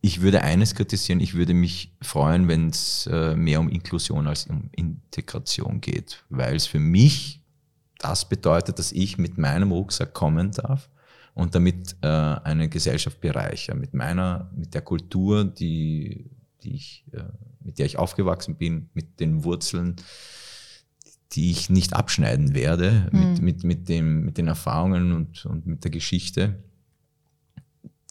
[0.02, 4.48] ich würde eines kritisieren, ich würde mich freuen, wenn es äh, mehr um Inklusion als
[4.48, 7.42] um Integration geht, weil es für mich
[8.00, 10.90] das bedeutet, dass ich mit meinem Rucksack kommen darf
[11.34, 13.80] und damit äh, eine Gesellschaft bereichern.
[13.80, 16.30] Mit meiner, mit der Kultur, die,
[16.64, 17.24] die ich, äh,
[17.62, 19.96] mit der ich aufgewachsen bin, mit den Wurzeln,
[21.34, 23.20] die ich nicht abschneiden werde, mhm.
[23.20, 26.64] mit, mit, mit, dem, mit den Erfahrungen und, und mit der Geschichte.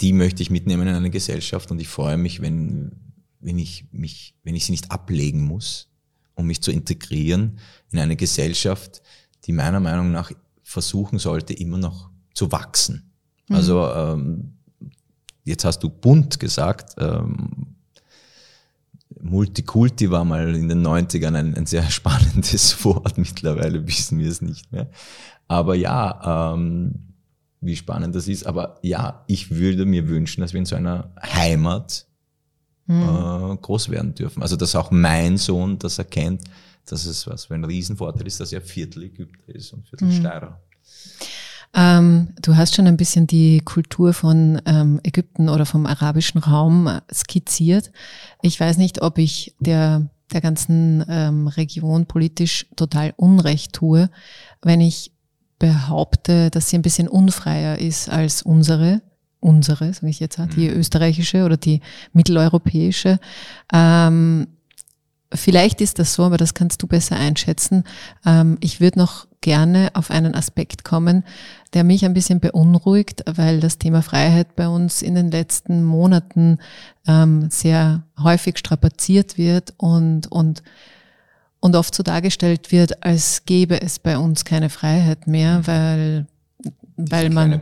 [0.00, 2.92] Die möchte ich mitnehmen in eine Gesellschaft und ich freue mich, wenn,
[3.40, 5.88] wenn, ich mich, wenn ich sie nicht ablegen muss,
[6.34, 7.58] um mich zu integrieren
[7.92, 9.02] in eine Gesellschaft,
[9.44, 13.09] die meiner Meinung nach versuchen sollte, immer noch zu wachsen.
[13.50, 13.56] Mhm.
[13.56, 14.52] Also ähm,
[15.44, 16.94] jetzt hast du bunt gesagt.
[16.98, 17.76] Ähm,
[19.20, 23.18] Multikulti war mal in den 90ern ein, ein sehr spannendes Wort.
[23.18, 24.90] Mittlerweile wissen wir es nicht mehr.
[25.48, 26.94] Aber ja, ähm,
[27.60, 28.46] wie spannend das ist.
[28.46, 32.06] Aber ja, ich würde mir wünschen, dass wir in so einer Heimat
[32.86, 33.02] mhm.
[33.02, 34.42] äh, groß werden dürfen.
[34.42, 36.44] Also dass auch mein Sohn das erkennt,
[36.86, 40.12] dass es was für ein Riesenvorteil ist, dass er Viertel Ägypter ist und Viertel mhm.
[40.12, 40.60] Steirer.
[41.74, 46.88] Ähm, du hast schon ein bisschen die Kultur von ähm, Ägypten oder vom arabischen Raum
[46.88, 47.92] äh, skizziert.
[48.42, 54.10] Ich weiß nicht, ob ich der, der ganzen ähm, Region politisch total Unrecht tue,
[54.62, 55.12] wenn ich
[55.60, 59.02] behaupte, dass sie ein bisschen unfreier ist als unsere,
[59.38, 60.76] unsere, sage ich jetzt, die mhm.
[60.76, 61.80] österreichische oder die
[62.12, 63.20] mitteleuropäische.
[63.72, 64.48] Ähm,
[65.32, 67.84] vielleicht ist das so, aber das kannst du besser einschätzen.
[68.26, 71.24] Ähm, ich würde noch gerne auf einen Aspekt kommen,
[71.72, 76.58] der mich ein bisschen beunruhigt, weil das Thema Freiheit bei uns in den letzten Monaten
[77.06, 80.62] ähm, sehr häufig strapaziert wird und, und,
[81.60, 86.26] und oft so dargestellt wird, als gäbe es bei uns keine Freiheit mehr, weil
[87.08, 87.60] weil man,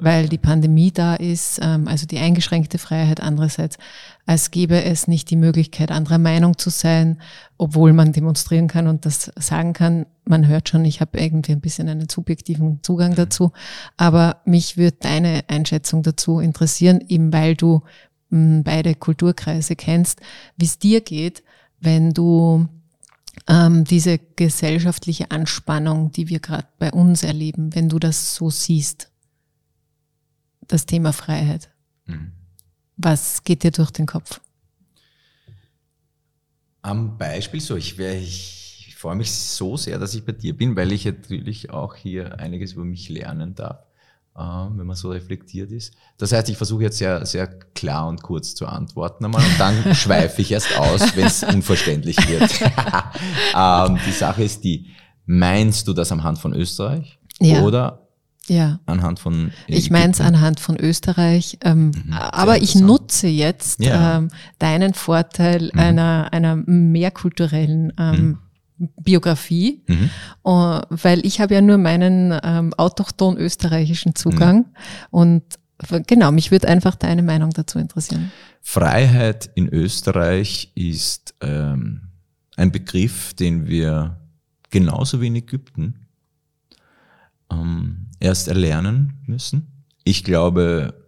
[0.00, 3.78] weil die Pandemie da ist, ähm, also die eingeschränkte Freiheit andererseits,
[4.26, 7.20] als gäbe es nicht die Möglichkeit, anderer Meinung zu sein,
[7.58, 10.06] obwohl man demonstrieren kann und das sagen kann.
[10.24, 13.52] Man hört schon, ich habe irgendwie ein bisschen einen subjektiven Zugang dazu,
[13.96, 17.82] aber mich würde deine Einschätzung dazu interessieren, eben weil du
[18.30, 20.20] mh, beide Kulturkreise kennst,
[20.56, 21.42] wie es dir geht,
[21.80, 22.68] wenn du
[23.48, 29.10] ähm, diese gesellschaftliche Anspannung, die wir gerade bei uns erleben, wenn du das so siehst,
[30.68, 31.70] das Thema Freiheit.
[32.06, 32.32] Mhm.
[32.96, 34.40] Was geht dir durch den Kopf?
[36.82, 40.56] Am Beispiel so, ich, wär, ich, ich freue mich so sehr, dass ich bei dir
[40.56, 43.84] bin, weil ich natürlich auch hier einiges über mich lernen darf.
[44.34, 45.92] Ähm, wenn man so reflektiert ist.
[46.16, 49.94] Das heißt, ich versuche jetzt sehr, sehr klar und kurz zu antworten einmal und dann
[49.94, 52.50] schweife ich erst aus, wenn es unverständlich wird.
[53.54, 54.86] ähm, die Sache ist die,
[55.26, 57.60] meinst du das am Hand von Österreich ja.
[57.60, 58.08] oder
[58.46, 58.80] ja.
[58.86, 59.52] anhand von Ägypten?
[59.66, 64.16] Ich meine es anhand von Österreich, ähm, mhm, aber ich nutze jetzt ja.
[64.16, 65.78] ähm, deinen Vorteil mhm.
[65.78, 68.38] einer, einer mehrkulturellen ähm, mhm
[68.76, 70.10] Biografie, mhm.
[70.44, 74.64] uh, weil ich habe ja nur meinen ähm, autochton österreichischen Zugang mhm.
[75.10, 75.42] und
[76.06, 78.32] genau, mich würde einfach deine Meinung dazu interessieren.
[78.60, 82.02] Freiheit in Österreich ist ähm,
[82.56, 84.20] ein Begriff, den wir
[84.70, 86.06] genauso wie in Ägypten
[87.50, 89.84] ähm, erst erlernen müssen.
[90.04, 91.01] Ich glaube,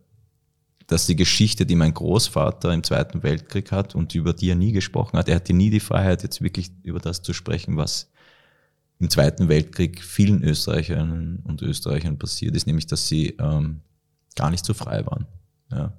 [0.87, 4.72] dass die Geschichte, die mein Großvater im Zweiten Weltkrieg hat und über die er nie
[4.72, 8.11] gesprochen hat, er hatte nie die Freiheit, jetzt wirklich über das zu sprechen, was
[8.99, 13.80] im Zweiten Weltkrieg vielen Österreicherinnen und Österreichern passiert ist, nämlich dass sie ähm,
[14.37, 15.26] gar nicht so frei waren,
[15.70, 15.93] ja,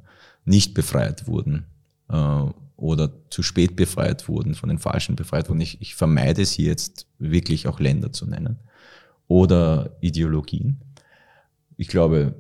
[0.45, 1.65] nicht befreit wurden
[2.09, 2.43] äh,
[2.77, 5.61] oder zu spät befreit wurden, von den Falschen befreit wurden.
[5.61, 8.59] Ich, ich vermeide es hier jetzt wirklich auch Länder zu nennen
[9.27, 10.81] oder Ideologien.
[11.77, 12.36] Ich glaube,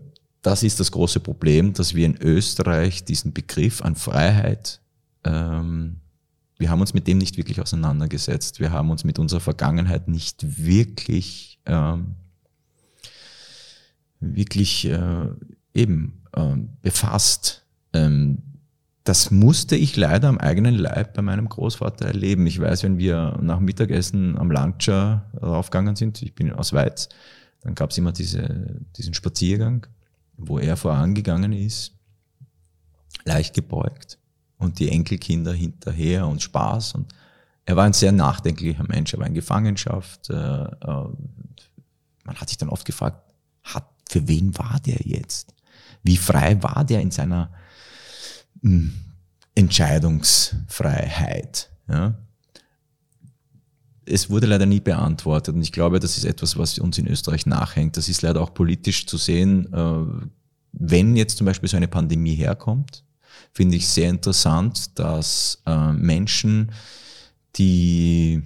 [0.45, 4.79] das ist das große Problem, dass wir in Österreich diesen Begriff an Freiheit,
[5.23, 6.01] ähm,
[6.57, 8.59] wir haben uns mit dem nicht wirklich auseinandergesetzt.
[8.59, 12.15] Wir haben uns mit unserer Vergangenheit nicht wirklich, ähm,
[14.19, 15.29] wirklich äh,
[15.73, 17.65] eben äh, befasst.
[17.91, 18.43] Ähm,
[19.03, 22.45] das musste ich leider am eigenen Leib bei meinem Großvater erleben.
[22.45, 27.09] Ich weiß, wenn wir nach Mittagessen am Lancia raufgegangen sind, ich bin aus Weiz,
[27.61, 29.87] dann gab es immer diese, diesen Spaziergang
[30.37, 31.93] wo er vorangegangen ist,
[33.23, 34.17] leicht gebeugt
[34.57, 36.95] und die Enkelkinder hinterher und Spaß.
[36.95, 37.13] Und
[37.65, 40.29] er war ein sehr nachdenklicher Mensch, er war in Gefangenschaft.
[40.29, 41.07] Äh, äh,
[42.23, 43.21] man hat sich dann oft gefragt,
[43.63, 45.53] hat, für wen war der jetzt?
[46.03, 47.51] Wie frei war der in seiner
[48.61, 48.93] hm,
[49.55, 51.71] Entscheidungsfreiheit?
[51.87, 52.15] Ja?
[54.05, 57.45] Es wurde leider nie beantwortet und ich glaube, das ist etwas, was uns in Österreich
[57.45, 57.97] nachhängt.
[57.97, 59.71] Das ist leider auch politisch zu sehen.
[59.73, 60.27] Äh,
[60.73, 63.03] wenn jetzt zum Beispiel so eine Pandemie herkommt,
[63.53, 66.71] finde ich sehr interessant, dass äh, Menschen,
[67.55, 68.43] die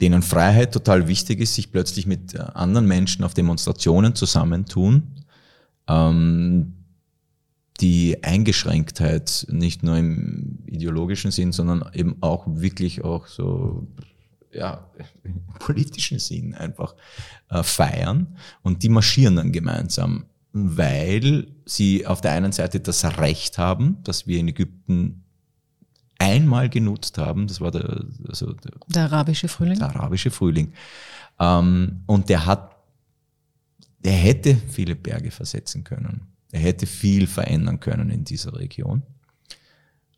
[0.00, 5.24] denen Freiheit total wichtig ist, sich plötzlich mit äh, anderen Menschen auf Demonstrationen zusammentun,
[5.88, 6.72] ähm,
[7.80, 13.86] die Eingeschränktheit nicht nur im ideologischen Sinn, sondern eben auch wirklich auch so
[14.56, 14.90] ja,
[15.22, 16.94] im politischen Sinn einfach
[17.50, 23.58] äh, feiern und die marschieren dann gemeinsam, weil sie auf der einen Seite das Recht
[23.58, 25.24] haben, dass wir in Ägypten
[26.18, 29.78] einmal genutzt haben, das war der, also der, der arabische Frühling.
[29.78, 30.72] Der arabische Frühling.
[31.38, 32.76] Ähm, und der hat,
[33.98, 36.28] der hätte viele Berge versetzen können.
[36.52, 39.02] Er hätte viel verändern können in dieser Region.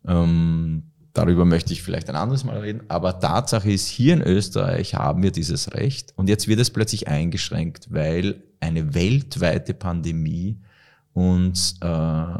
[0.06, 0.84] Ähm,
[1.18, 2.82] Darüber möchte ich vielleicht ein anderes Mal reden.
[2.86, 7.08] Aber Tatsache ist, hier in Österreich haben wir dieses Recht und jetzt wird es plötzlich
[7.08, 10.58] eingeschränkt, weil eine weltweite Pandemie
[11.14, 12.38] uns äh,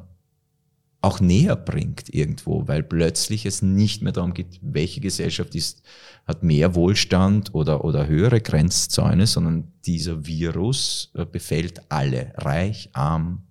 [1.01, 5.83] auch näher bringt irgendwo, weil plötzlich es nicht mehr darum geht, welche Gesellschaft ist,
[6.25, 13.43] hat mehr Wohlstand oder, oder höhere Grenzzäune, sondern dieser Virus äh, befällt alle, reich, arm,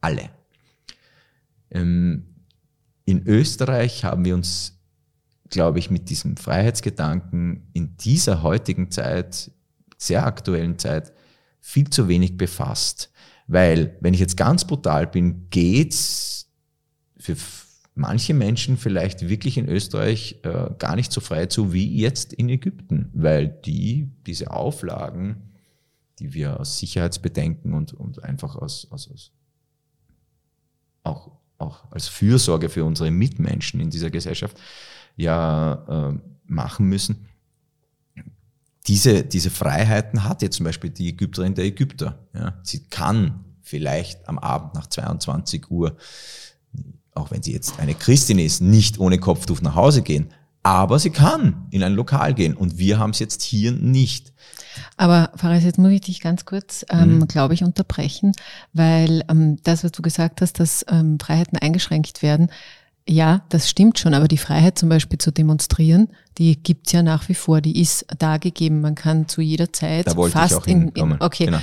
[0.00, 0.30] alle.
[1.72, 2.27] Ähm,
[3.08, 4.78] in Österreich haben wir uns,
[5.48, 9.50] glaube ich, mit diesem Freiheitsgedanken in dieser heutigen Zeit,
[9.96, 11.14] sehr aktuellen Zeit,
[11.58, 13.10] viel zu wenig befasst.
[13.46, 16.50] Weil, wenn ich jetzt ganz brutal bin, geht's
[17.16, 17.34] für
[17.94, 22.50] manche Menschen vielleicht wirklich in Österreich äh, gar nicht so frei zu wie jetzt in
[22.50, 25.54] Ägypten, weil die diese Auflagen,
[26.18, 29.32] die wir aus Sicherheitsbedenken und, und einfach aus, aus, aus
[31.04, 34.56] auch, auch als Fürsorge für unsere Mitmenschen in dieser Gesellschaft
[35.16, 37.26] ja äh, machen müssen.
[38.86, 42.26] Diese, diese Freiheiten hat jetzt zum Beispiel die Ägypterin der Ägypter.
[42.32, 42.58] Ja.
[42.62, 45.96] Sie kann vielleicht am Abend nach 22 Uhr
[47.18, 50.32] auch wenn sie jetzt eine Christin ist, nicht ohne Kopftuch nach Hause gehen.
[50.62, 54.32] Aber sie kann in ein Lokal gehen und wir haben es jetzt hier nicht.
[54.96, 57.28] Aber Faris, jetzt muss ich dich ganz kurz, ähm, mhm.
[57.28, 58.32] glaube ich, unterbrechen,
[58.72, 62.50] weil ähm, das, was du gesagt hast, dass ähm, Freiheiten eingeschränkt werden,
[63.08, 67.28] ja, das stimmt schon, aber die Freiheit zum Beispiel zu demonstrieren, die gibt's ja nach
[67.30, 68.82] wie vor, die ist da gegeben.
[68.82, 71.46] Man kann zu jeder Zeit da wollte fast ich auch in, in okay.
[71.46, 71.60] Genau.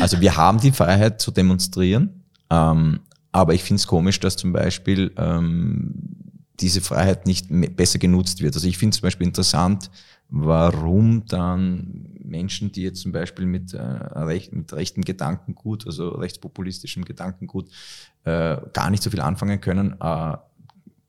[0.00, 3.00] Also wir haben die Freiheit zu demonstrieren, ähm,
[3.30, 6.15] aber ich finde es komisch, dass zum Beispiel ähm,
[6.60, 7.46] diese Freiheit nicht
[7.76, 8.54] besser genutzt wird.
[8.54, 9.90] Also ich finde zum Beispiel interessant,
[10.28, 17.04] warum dann Menschen, die jetzt zum Beispiel mit, äh, recht, mit rechtem Gedankengut, also rechtspopulistischem
[17.04, 17.70] Gedankengut,
[18.24, 20.36] äh, gar nicht so viel anfangen können, äh,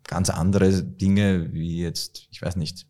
[0.03, 2.85] ganz andere Dinge wie jetzt, ich weiß nicht,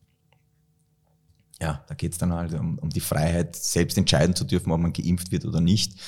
[1.60, 4.80] ja, da geht es dann halt um, um die Freiheit, selbst entscheiden zu dürfen, ob
[4.80, 5.99] man geimpft wird oder nicht,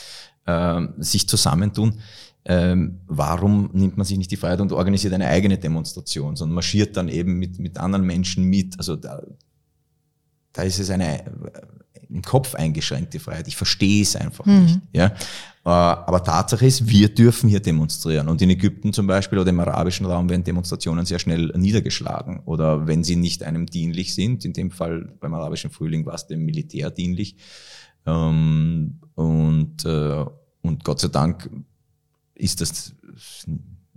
[0.46, 2.00] äh, sich zusammentun
[2.46, 6.96] ähm, warum nimmt man sich nicht die Freiheit und organisiert eine eigene Demonstration, sondern marschiert
[6.98, 8.78] dann eben mit, mit anderen Menschen mit.
[8.78, 9.22] Also da,
[10.54, 11.32] da ist es eine äh,
[12.10, 13.48] im Kopf eingeschränkte Freiheit.
[13.48, 14.62] Ich verstehe es einfach mhm.
[14.62, 14.80] nicht.
[14.94, 15.08] Ja?
[15.08, 18.28] Äh, aber Tatsache ist, wir dürfen hier demonstrieren.
[18.28, 22.42] Und in Ägypten zum Beispiel oder im arabischen Raum werden Demonstrationen sehr schnell niedergeschlagen.
[22.46, 26.26] Oder wenn sie nicht einem dienlich sind, in dem Fall beim arabischen Frühling war es
[26.26, 27.36] dem Militär dienlich.
[28.08, 30.26] Ähm, und, äh,
[30.62, 31.50] und Gott sei Dank
[32.40, 32.94] ist das,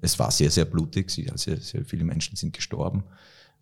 [0.00, 3.04] es war sehr, sehr blutig, sehr, sehr viele Menschen sind gestorben.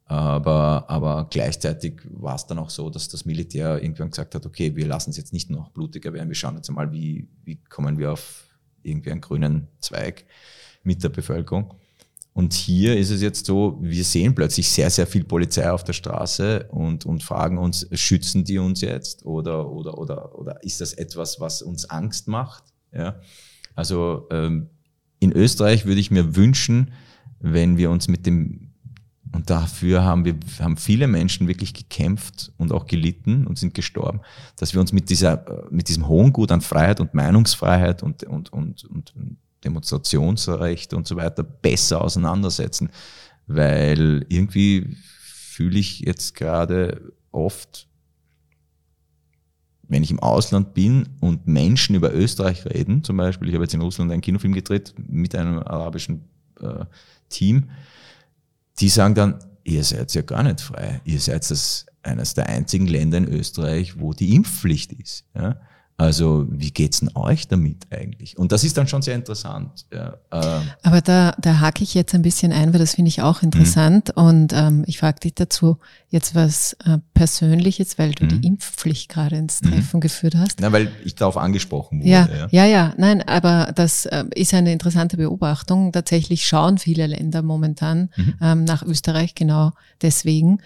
[0.07, 4.75] Aber, aber gleichzeitig war es dann auch so, dass das Militär irgendwann gesagt hat, okay,
[4.75, 7.97] wir lassen es jetzt nicht noch blutiger werden, wir schauen jetzt einmal, wie, wie kommen
[7.97, 8.49] wir auf
[8.83, 10.25] irgendwie einen grünen Zweig
[10.83, 11.75] mit der Bevölkerung.
[12.33, 15.93] Und hier ist es jetzt so, wir sehen plötzlich sehr, sehr viel Polizei auf der
[15.93, 20.93] Straße und, und fragen uns, schützen die uns jetzt oder, oder, oder, oder ist das
[20.95, 22.65] etwas, was uns Angst macht?
[22.93, 23.21] Ja.
[23.81, 24.69] Also ähm,
[25.21, 26.93] in Österreich würde ich mir wünschen,
[27.39, 28.75] wenn wir uns mit dem
[29.33, 34.21] und dafür haben wir haben viele Menschen wirklich gekämpft und auch gelitten und sind gestorben,
[34.57, 38.23] dass wir uns mit dieser äh, mit diesem hohen Gut an Freiheit und Meinungsfreiheit und
[38.25, 39.15] und und, und
[39.65, 42.91] Demonstrationsrecht und so weiter besser auseinandersetzen,
[43.47, 47.89] weil irgendwie fühle ich jetzt gerade oft
[49.91, 53.75] wenn ich im Ausland bin und Menschen über Österreich reden, zum Beispiel, ich habe jetzt
[53.75, 56.23] in Russland einen Kinofilm gedreht mit einem arabischen
[56.61, 56.85] äh,
[57.29, 57.71] Team,
[58.79, 61.01] die sagen dann, ihr seid ja gar nicht frei.
[61.05, 65.25] Ihr seid das eines der einzigen Länder in Österreich, wo die Impfpflicht ist.
[65.35, 65.61] Ja?
[66.01, 68.39] Also wie geht's denn euch damit eigentlich?
[68.39, 69.85] Und das ist dann schon sehr interessant.
[69.93, 70.63] Ja, ähm.
[70.83, 74.17] Aber da, da hake ich jetzt ein bisschen ein, weil das finde ich auch interessant.
[74.17, 74.23] Mhm.
[74.23, 75.77] Und ähm, ich frage dich dazu
[76.09, 78.29] jetzt was äh, Persönliches, weil du mhm.
[78.29, 79.73] die Impfpflicht gerade ins mhm.
[79.73, 80.01] Treffen mhm.
[80.01, 80.63] geführt hast.
[80.63, 82.09] Na, weil ich darauf angesprochen wurde.
[82.09, 82.95] Ja, ja, ja, ja.
[82.97, 85.93] nein, aber das äh, ist eine interessante Beobachtung.
[85.93, 88.35] Tatsächlich schauen viele Länder momentan mhm.
[88.41, 90.61] ähm, nach Österreich genau deswegen.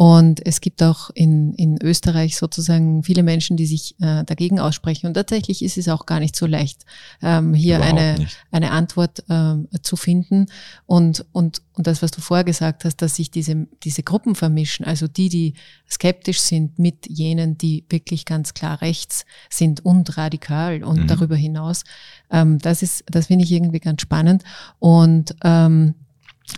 [0.00, 5.06] Und es gibt auch in, in Österreich sozusagen viele Menschen, die sich äh, dagegen aussprechen.
[5.06, 6.86] Und tatsächlich ist es auch gar nicht so leicht,
[7.20, 10.46] ähm, hier eine, eine Antwort ähm, zu finden.
[10.86, 14.86] Und, und, und das, was du vorher gesagt hast, dass sich diese, diese Gruppen vermischen,
[14.86, 15.52] also die, die
[15.86, 21.06] skeptisch sind mit jenen, die wirklich ganz klar rechts sind und radikal und mhm.
[21.08, 21.84] darüber hinaus,
[22.30, 24.44] ähm, das ist, das finde ich irgendwie ganz spannend.
[24.78, 25.94] Und ähm,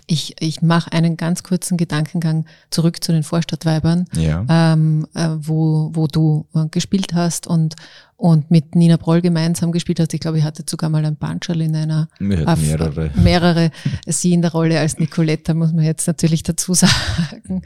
[0.07, 4.45] ich, ich mache einen ganz kurzen Gedankengang zurück zu den Vorstadtweibern, ja.
[4.49, 7.75] ähm, äh, wo, wo du äh, gespielt hast und,
[8.15, 10.13] und mit Nina Broll gemeinsam gespielt hast.
[10.13, 12.07] Ich glaube, ich hatte sogar mal ein Banschal in einer
[12.59, 13.11] mehrere.
[13.15, 13.71] mehrere.
[14.07, 17.63] Sie in der Rolle als Nicoletta, muss man jetzt natürlich dazu sagen.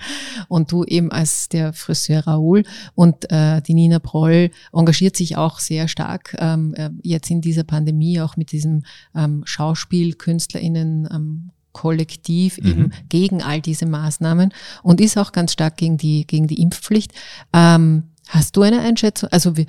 [0.48, 2.64] Und du eben als der Friseur Raoul.
[2.96, 7.64] Und äh, die Nina Broll engagiert sich auch sehr stark ähm, äh, jetzt in dieser
[7.64, 8.84] Pandemie, auch mit diesem
[9.16, 12.68] ähm, Schauspiel, KünstlerInnen, ähm, Kollektiv mhm.
[12.68, 14.52] eben gegen all diese Maßnahmen
[14.82, 17.14] und ist auch ganz stark gegen die, gegen die Impfpflicht.
[17.54, 19.30] Ähm, hast du eine Einschätzung?
[19.32, 19.68] Also wie,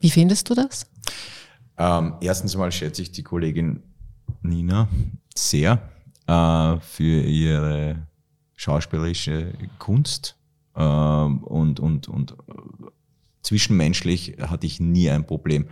[0.00, 0.86] wie findest du das?
[1.78, 3.84] Ähm, erstens mal schätze ich die Kollegin
[4.42, 4.88] Nina
[5.36, 5.80] sehr
[6.26, 8.08] äh, für ihre
[8.56, 10.36] schauspielerische Kunst
[10.74, 12.34] ähm, und, und, und
[13.42, 15.66] zwischenmenschlich hatte ich nie ein Problem.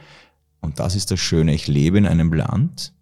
[0.60, 1.52] Und das ist das Schöne.
[1.52, 2.93] Ich lebe in einem Land,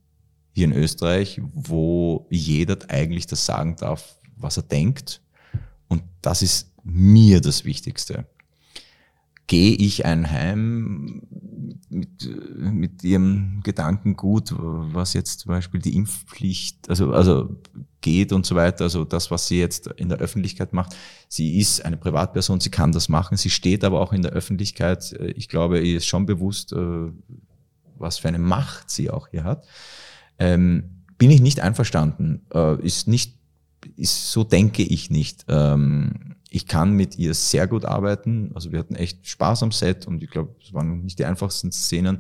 [0.53, 5.23] hier in Österreich, wo jeder eigentlich das sagen darf, was er denkt.
[5.89, 8.27] Und das ist mir das Wichtigste.
[9.47, 11.23] Gehe ich ein Heim
[11.89, 17.57] mit, mit ihrem Gedankengut, was jetzt zum Beispiel die Impfpflicht, also, also
[18.01, 20.97] geht und so weiter, also das, was sie jetzt in der Öffentlichkeit macht.
[21.29, 25.13] Sie ist eine Privatperson, sie kann das machen, sie steht aber auch in der Öffentlichkeit.
[25.37, 27.11] Ich glaube, ihr ist schon bewusst, äh,
[27.97, 29.67] was für eine Macht sie auch hier hat.
[30.43, 33.39] Ähm, bin ich nicht einverstanden, äh, ist nicht,
[33.97, 35.45] ist, so denke ich nicht.
[35.47, 38.51] Ähm, ich kann mit ihr sehr gut arbeiten.
[38.55, 41.71] Also wir hatten echt Spaß am Set und ich glaube, es waren nicht die einfachsten
[41.71, 42.19] Szenen,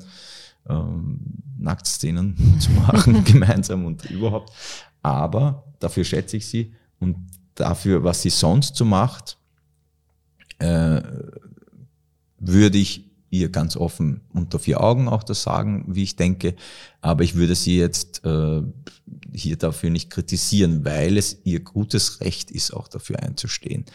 [0.68, 1.18] ähm,
[1.58, 4.52] Nacktszenen zu machen gemeinsam und überhaupt.
[5.02, 7.16] Aber dafür schätze ich sie und
[7.56, 9.36] dafür, was sie sonst so macht,
[10.60, 11.02] äh,
[12.38, 16.54] würde ich ihr ganz offen unter vier Augen auch das sagen, wie ich denke.
[17.00, 18.62] Aber ich würde sie jetzt äh,
[19.32, 23.86] hier dafür nicht kritisieren, weil es ihr gutes Recht ist, auch dafür einzustehen.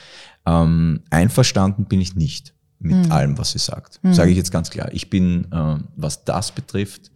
[0.45, 3.11] Ähm, einverstanden bin ich nicht mit mhm.
[3.11, 4.03] allem, was sie sagt.
[4.03, 4.13] Mhm.
[4.13, 4.91] Sage ich jetzt ganz klar.
[4.91, 7.11] Ich bin, äh, was das betrifft,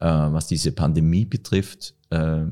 [0.00, 2.44] äh, was diese Pandemie betrifft, äh,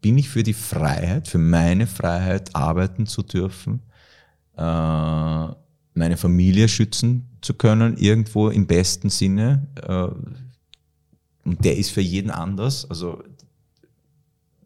[0.00, 3.82] bin ich für die Freiheit, für meine Freiheit arbeiten zu dürfen,
[4.56, 5.48] äh,
[5.94, 9.66] meine Familie schützen zu können, irgendwo im besten Sinne.
[9.82, 12.88] Äh, und der ist für jeden anders.
[12.88, 13.22] Also,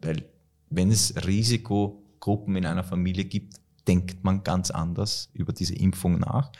[0.01, 0.23] weil
[0.69, 3.55] wenn es Risikogruppen in einer Familie gibt,
[3.87, 6.51] denkt man ganz anders über diese Impfung nach.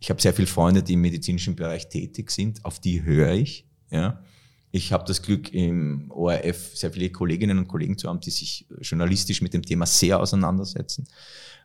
[0.00, 3.66] Ich habe sehr viele Freunde, die im medizinischen Bereich tätig sind, auf die höre ich.
[3.90, 4.22] Ja.
[4.70, 8.66] Ich habe das Glück, im ORF sehr viele Kolleginnen und Kollegen zu haben, die sich
[8.80, 11.06] journalistisch mit dem Thema sehr auseinandersetzen.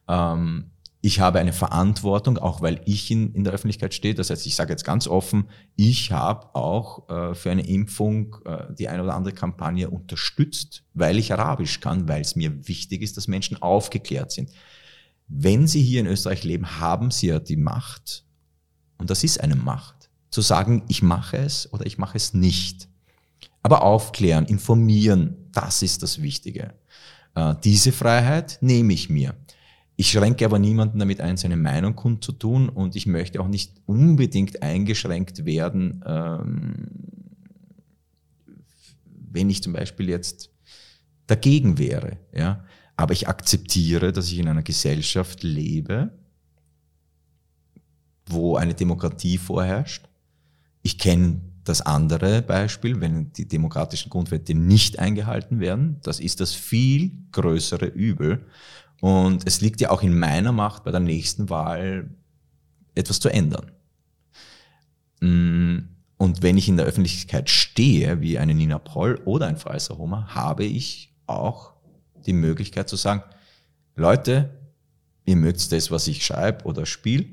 [0.08, 0.66] Ähm,
[1.02, 4.16] ich habe eine Verantwortung, auch weil ich in, in der Öffentlichkeit stehe.
[4.16, 5.46] Das heißt, ich sage jetzt ganz offen,
[5.78, 11.18] ich habe auch äh, für eine Impfung äh, die eine oder andere Kampagne unterstützt, weil
[11.18, 14.52] ich Arabisch kann, weil es mir wichtig ist, dass Menschen aufgeklärt sind.
[15.30, 18.26] Wenn sie hier in Österreich leben, haben sie ja die Macht,
[18.98, 22.90] und das ist eine Macht, zu sagen, ich mache es oder ich mache es nicht.
[23.62, 26.74] Aber aufklären, informieren, das ist das Wichtige.
[27.36, 29.36] Äh, diese Freiheit nehme ich mir.
[30.00, 34.64] Ich schränke aber niemanden damit ein, seine Meinung kundzutun und ich möchte auch nicht unbedingt
[34.64, 36.88] eingeschränkt werden, ähm,
[39.30, 40.52] wenn ich zum Beispiel jetzt
[41.28, 42.16] dagegen wäre.
[42.34, 42.64] Ja?
[42.96, 46.18] Aber ich akzeptiere, dass ich in einer Gesellschaft lebe,
[48.26, 50.08] wo eine Demokratie vorherrscht.
[50.82, 56.54] Ich kenne das andere Beispiel, wenn die demokratischen Grundwerte nicht eingehalten werden, das ist das
[56.54, 58.46] viel größere Übel.
[59.02, 62.10] Und es liegt ja auch in meiner Macht, bei der nächsten Wahl
[62.96, 63.72] etwas zu ändern.
[65.22, 65.80] Mm,
[66.18, 70.36] und wenn ich in der Öffentlichkeit stehe, wie eine Nina Proll oder ein Freiser Homer,
[70.36, 71.74] habe ich auch
[72.26, 73.24] die Möglichkeit zu sagen,
[73.96, 74.50] Leute,
[75.26, 77.26] ihr mögt das, was ich schreibe oder spiele.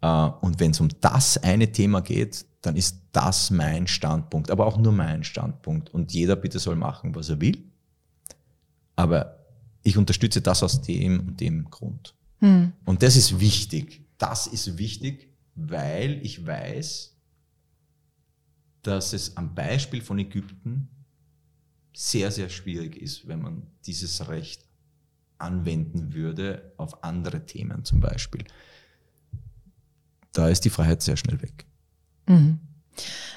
[0.00, 4.66] Äh, und wenn es um das eine Thema geht, dann ist das mein Standpunkt, aber
[4.66, 5.92] auch nur mein Standpunkt.
[5.92, 7.58] Und jeder bitte soll machen, was er will.
[8.96, 9.39] Aber
[9.82, 12.14] ich unterstütze das aus dem und dem Grund.
[12.40, 12.72] Hm.
[12.84, 14.06] Und das ist wichtig.
[14.18, 17.16] Das ist wichtig, weil ich weiß,
[18.82, 20.88] dass es am Beispiel von Ägypten
[21.94, 24.64] sehr, sehr schwierig ist, wenn man dieses Recht
[25.38, 28.44] anwenden würde auf andere Themen zum Beispiel.
[30.32, 31.66] Da ist die Freiheit sehr schnell weg.
[32.26, 32.60] Mhm.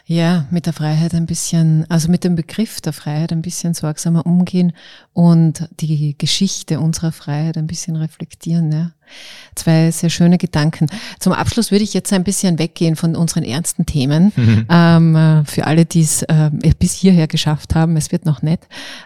[0.05, 4.25] Ja, mit der Freiheit ein bisschen, also mit dem Begriff der Freiheit ein bisschen sorgsamer
[4.25, 4.73] umgehen
[5.13, 8.69] und die Geschichte unserer Freiheit ein bisschen reflektieren.
[8.73, 8.91] Ja.
[9.55, 10.87] Zwei sehr schöne Gedanken.
[11.19, 14.31] Zum Abschluss würde ich jetzt ein bisschen weggehen von unseren ernsten Themen.
[14.43, 14.65] Mhm.
[14.69, 18.59] Ähm, äh, für alle, die es äh, bis hierher geschafft haben, es wird noch nett.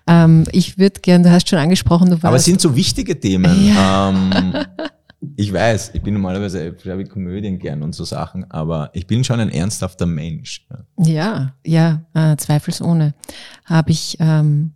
[0.07, 2.25] Ähm, ich würde gerne, du hast schon angesprochen, du warst.
[2.25, 3.67] Aber es sind so wichtige Themen.
[3.67, 4.09] Ja.
[4.09, 4.65] Ähm,
[5.35, 9.39] ich weiß, ich bin normalerweise, schreibe Komödien gern und so Sachen, aber ich bin schon
[9.39, 10.67] ein ernsthafter Mensch.
[10.97, 13.15] Ja, ja, äh, zweifelsohne.
[13.65, 14.73] Habe ich, ähm,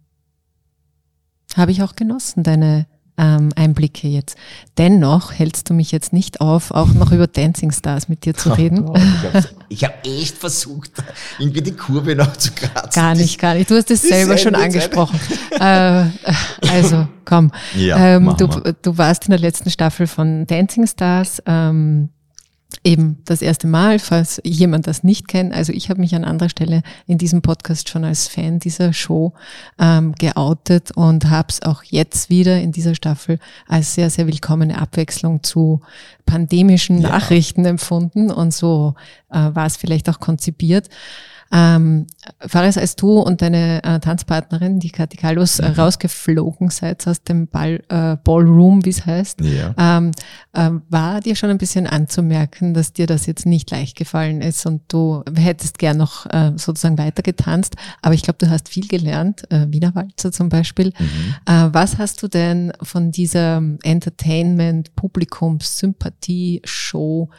[1.56, 2.88] habe ich auch genossen, deine
[3.18, 4.38] ähm, Einblicke jetzt.
[4.78, 8.50] Dennoch hältst du mich jetzt nicht auf, auch noch über Dancing Stars mit dir zu
[8.50, 8.88] reden.
[8.88, 8.96] Oh,
[9.70, 10.92] ich habe hab echt versucht,
[11.40, 13.02] irgendwie die Kurve noch zu kratzen.
[13.02, 13.70] Gar nicht, gar nicht.
[13.70, 15.20] Du hast es selber schon angesprochen.
[15.60, 16.06] äh,
[16.68, 17.52] also, komm.
[17.76, 18.48] Ja, ähm, du,
[18.82, 21.42] du warst in der letzten Staffel von Dancing Stars.
[21.46, 22.10] Ähm,
[22.84, 25.54] eben das erste Mal, falls jemand das nicht kennt.
[25.54, 29.34] Also ich habe mich an anderer Stelle in diesem Podcast schon als Fan dieser Show
[29.80, 34.78] ähm, geoutet und habe es auch jetzt wieder in dieser Staffel als sehr, sehr willkommene
[34.78, 35.82] Abwechslung zu
[36.26, 37.10] pandemischen ja.
[37.10, 38.32] Nachrichten empfunden.
[38.32, 38.96] Und so
[39.30, 40.90] äh, war es vielleicht auch konzipiert.
[41.52, 42.08] Ähm,
[42.40, 45.76] Fares, als du und deine äh, Tanzpartnerin, die Kathi Carlos, äh, mhm.
[45.76, 49.76] rausgeflogen seid aus dem Ball, äh, Ballroom, wie es heißt, ja.
[49.78, 50.12] ähm,
[50.54, 54.66] äh, war dir schon ein bisschen anzumerken, dass dir das jetzt nicht leicht gefallen ist
[54.66, 58.88] und du hättest gern noch äh, sozusagen weiter getanzt, aber ich glaube, du hast viel
[58.88, 60.94] gelernt, äh, Wiener Walzer zum Beispiel.
[60.98, 61.36] Mhm.
[61.46, 67.30] Äh, was hast du denn von dieser Entertainment, Publikums, Sympathie, Show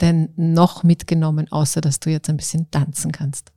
[0.00, 3.50] denn noch mitgenommen, außer dass du jetzt ein bisschen tanzen kannst?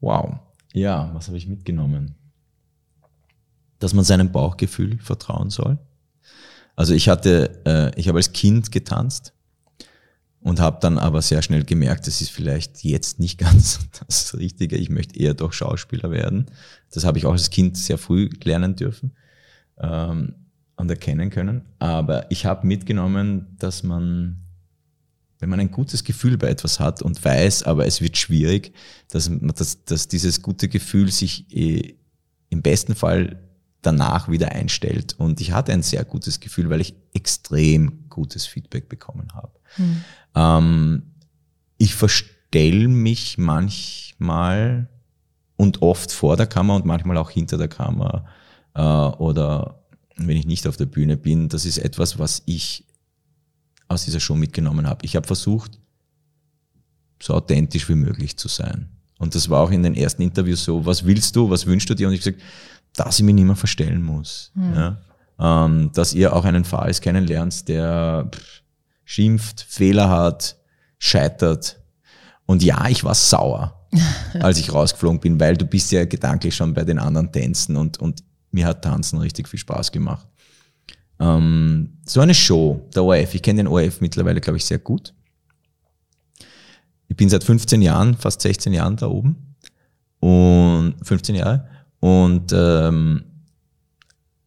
[0.00, 0.38] Wow.
[0.72, 2.14] Ja, was habe ich mitgenommen?
[3.78, 5.78] Dass man seinem Bauchgefühl vertrauen soll.
[6.76, 9.32] Also ich hatte, äh, ich habe als Kind getanzt
[10.40, 14.76] und habe dann aber sehr schnell gemerkt, das ist vielleicht jetzt nicht ganz das Richtige.
[14.76, 16.46] Ich möchte eher doch Schauspieler werden.
[16.92, 19.12] Das habe ich auch als Kind sehr früh lernen dürfen
[19.78, 20.34] ähm,
[20.76, 21.62] und erkennen können.
[21.78, 24.47] Aber ich habe mitgenommen, dass man
[25.38, 28.72] wenn man ein gutes Gefühl bei etwas hat und weiß, aber es wird schwierig,
[29.10, 31.94] dass, dass, dass dieses gute Gefühl sich eh
[32.50, 33.40] im besten Fall
[33.82, 35.14] danach wieder einstellt.
[35.18, 39.52] Und ich hatte ein sehr gutes Gefühl, weil ich extrem gutes Feedback bekommen habe.
[39.76, 40.04] Mhm.
[40.34, 41.02] Ähm,
[41.76, 44.88] ich verstell mich manchmal
[45.56, 48.26] und oft vor der Kamera und manchmal auch hinter der Kamera
[48.74, 49.84] äh, oder
[50.16, 51.48] wenn ich nicht auf der Bühne bin.
[51.48, 52.87] Das ist etwas, was ich
[53.88, 55.04] aus dieser Show mitgenommen habe.
[55.04, 55.78] Ich habe versucht,
[57.20, 58.88] so authentisch wie möglich zu sein.
[59.18, 61.94] Und das war auch in den ersten Interviews so, was willst du, was wünschst du
[61.94, 62.06] dir?
[62.06, 62.40] Und ich gesagt,
[62.94, 64.52] dass ich mich nicht mehr verstellen muss.
[64.54, 64.74] Mhm.
[64.74, 64.96] Ja?
[65.40, 68.62] Ähm, dass ihr auch einen Fares kennenlernt, der pff,
[69.04, 70.56] schimpft, Fehler hat,
[70.98, 71.80] scheitert.
[72.46, 73.88] Und ja, ich war sauer,
[74.40, 77.98] als ich rausgeflogen bin, weil du bist ja gedanklich schon bei den anderen Tänzen und,
[77.98, 80.26] und mir hat Tanzen richtig viel Spaß gemacht.
[81.20, 85.14] Ähm, so eine Show, der ORF, ich kenne den ORF mittlerweile, glaube ich, sehr gut.
[87.08, 89.56] Ich bin seit 15 Jahren, fast 16 Jahren da oben.
[90.20, 91.68] Und 15 Jahre.
[92.00, 93.24] Und ähm,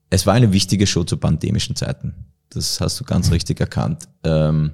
[0.09, 2.13] es war eine wichtige Show zu pandemischen Zeiten.
[2.49, 4.07] Das hast du ganz richtig erkannt.
[4.23, 4.73] Ähm,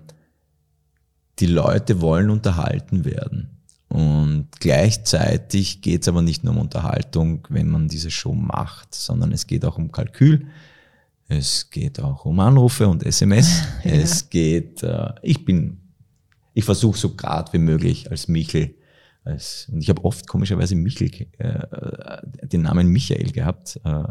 [1.39, 3.57] die Leute wollen unterhalten werden.
[3.89, 9.31] Und gleichzeitig geht es aber nicht nur um Unterhaltung, wenn man diese Show macht, sondern
[9.31, 10.47] es geht auch um Kalkül.
[11.29, 13.63] Es geht auch um Anrufe und SMS.
[13.83, 13.91] ja.
[13.91, 15.79] Es geht, äh, ich bin,
[16.53, 18.75] ich versuche so grad wie möglich als Michel,
[19.23, 24.03] als, und ich habe oft komischerweise Michel, äh, den Namen Michael gehabt, äh,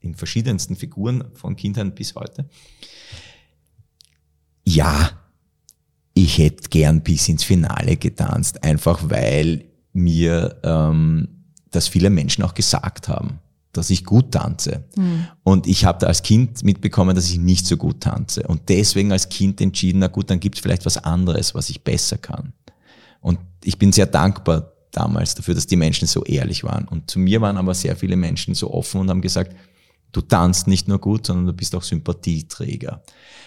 [0.00, 2.48] in verschiedensten Figuren von Kindern bis heute.
[4.64, 5.10] Ja,
[6.14, 11.28] ich hätte gern bis ins Finale getanzt, einfach weil mir ähm,
[11.70, 13.38] das viele Menschen auch gesagt haben
[13.72, 14.84] dass ich gut tanze.
[14.96, 15.26] Mhm.
[15.44, 18.42] Und ich habe da als Kind mitbekommen, dass ich nicht so gut tanze.
[18.42, 21.82] Und deswegen als Kind entschieden, na gut, dann gibt es vielleicht was anderes, was ich
[21.82, 22.52] besser kann.
[23.20, 26.88] Und ich bin sehr dankbar damals dafür, dass die Menschen so ehrlich waren.
[26.88, 29.54] Und zu mir waren aber sehr viele Menschen so offen und haben gesagt,
[30.12, 33.02] du tanzt nicht nur gut, sondern du bist auch Sympathieträger.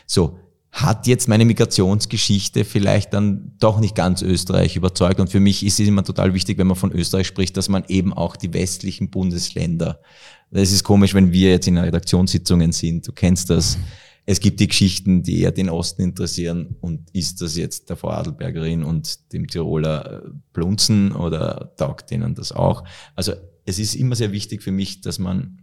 [0.05, 0.39] So,
[0.73, 5.19] hat jetzt meine Migrationsgeschichte vielleicht dann doch nicht ganz Österreich überzeugt.
[5.19, 7.83] Und für mich ist es immer total wichtig, wenn man von Österreich spricht, dass man
[7.89, 10.01] eben auch die westlichen Bundesländer,
[10.49, 13.77] es ist komisch, wenn wir jetzt in Redaktionssitzungen sind, du kennst das,
[14.25, 18.09] es gibt die Geschichten, die eher den Osten interessieren und ist das jetzt der Frau
[18.09, 22.83] Adelbergerin und dem Tiroler Blunzen oder taugt denen das auch?
[23.15, 23.33] Also
[23.65, 25.59] es ist immer sehr wichtig für mich, dass man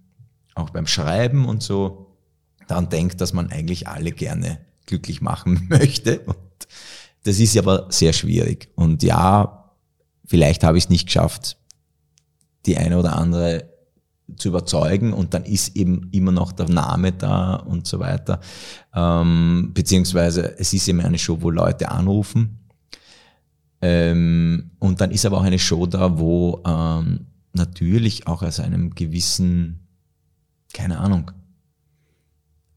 [0.55, 2.17] auch beim Schreiben und so
[2.69, 6.21] daran denkt, dass man eigentlich alle gerne glücklich machen möchte.
[6.21, 6.37] Und
[7.25, 8.71] das ist aber sehr schwierig.
[8.75, 9.73] Und ja,
[10.25, 11.57] vielleicht habe ich es nicht geschafft,
[12.67, 13.71] die eine oder andere
[14.37, 18.41] zu überzeugen und dann ist eben immer noch der Name da und so weiter.
[18.95, 22.61] Ähm, beziehungsweise es ist immer eine Show, wo Leute anrufen.
[23.83, 28.95] Ähm, und dann ist aber auch eine Show da, wo ähm, natürlich auch aus einem
[28.95, 29.89] gewissen,
[30.73, 31.31] keine Ahnung,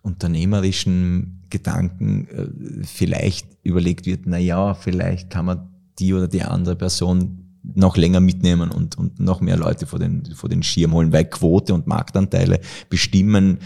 [0.04, 6.76] unternehmerischen Gedanken äh, vielleicht überlegt wird, na ja, vielleicht kann man die oder die andere
[6.76, 11.14] Person noch länger mitnehmen und, und noch mehr Leute vor den, vor den Schirm holen,
[11.14, 13.60] weil Quote und Marktanteile bestimmen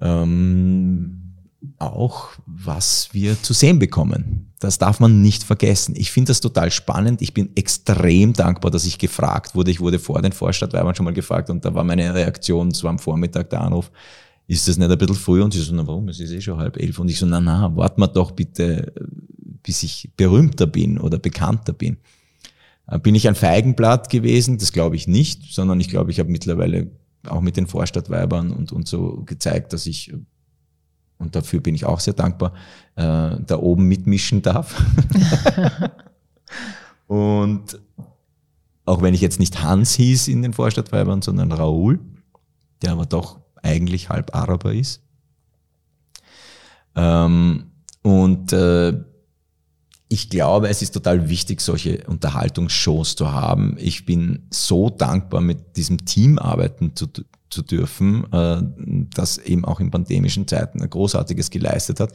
[0.00, 1.18] ähm,
[1.78, 4.52] auch, was wir zu sehen bekommen.
[4.60, 5.94] Das darf man nicht vergessen.
[5.96, 7.22] Ich finde das total spannend.
[7.22, 9.72] Ich bin extrem dankbar, dass ich gefragt wurde.
[9.72, 13.00] Ich wurde vor den Vorstadtweibern schon mal gefragt und da war meine Reaktion, so am
[13.00, 13.90] Vormittag der Anruf,
[14.46, 15.42] ist das nicht ein bisschen früh?
[15.42, 16.98] Und sie so, na warum, es ist eh schon halb elf.
[16.98, 18.92] Und ich so, na na, warten wir doch bitte,
[19.62, 21.98] bis ich berühmter bin oder bekannter bin.
[22.86, 24.58] Äh, bin ich ein Feigenblatt gewesen?
[24.58, 26.90] Das glaube ich nicht, sondern ich glaube, ich habe mittlerweile
[27.26, 30.12] auch mit den Vorstadtweibern und, und so gezeigt, dass ich,
[31.18, 32.52] und dafür bin ich auch sehr dankbar,
[32.96, 34.76] äh, da oben mitmischen darf.
[37.06, 37.80] und
[38.84, 42.00] auch wenn ich jetzt nicht Hans hieß in den Vorstadtweibern, sondern Raoul,
[42.82, 45.02] der aber doch eigentlich halb Araber ist.
[46.94, 47.70] Ähm,
[48.02, 48.92] und äh,
[50.08, 53.76] ich glaube, es ist total wichtig, solche Unterhaltungsshows zu haben.
[53.78, 57.06] Ich bin so dankbar, mit diesem Team arbeiten zu,
[57.48, 58.62] zu dürfen, äh,
[59.14, 62.12] das eben auch in pandemischen Zeiten ein großartiges geleistet hat.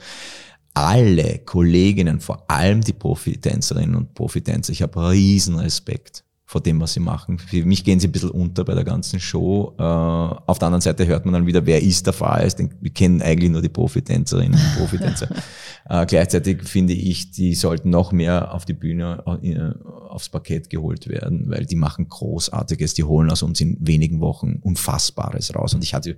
[0.75, 6.93] Alle Kolleginnen, vor allem die Profitänzerinnen und Profitänzer, ich habe riesen Respekt vor dem, was
[6.93, 7.39] sie machen.
[7.39, 9.75] Für mich gehen sie ein bisschen unter bei der ganzen Show.
[9.77, 12.49] Äh, auf der anderen Seite hört man dann wieder, wer ist der Fall?
[12.79, 15.27] Wir kennen eigentlich nur die Profitänzerinnen und Profitänzer.
[15.89, 21.09] äh, gleichzeitig finde ich, die sollten noch mehr auf die Bühne, äh, aufs Parkett geholt
[21.09, 25.73] werden, weil die machen Großartiges, die holen aus uns in wenigen Wochen Unfassbares raus.
[25.73, 26.17] Und ich hatte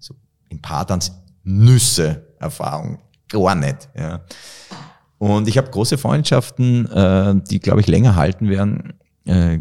[0.00, 0.16] so
[0.48, 1.12] in Partans
[1.44, 2.98] Nüsse Erfahrung,
[3.28, 3.88] gar nicht.
[3.96, 4.24] Ja.
[5.18, 8.94] Und ich habe große Freundschaften, äh, die, glaube ich, länger halten werden
[9.28, 9.60] äh,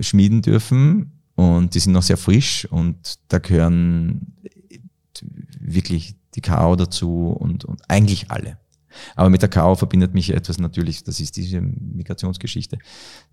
[0.00, 4.34] schmieden dürfen und die sind noch sehr frisch und da gehören
[5.58, 6.76] wirklich die K.O.
[6.76, 8.58] dazu und, und eigentlich alle.
[9.16, 9.74] Aber mit der K.O.
[9.74, 12.78] verbindet mich etwas natürlich, das ist diese Migrationsgeschichte,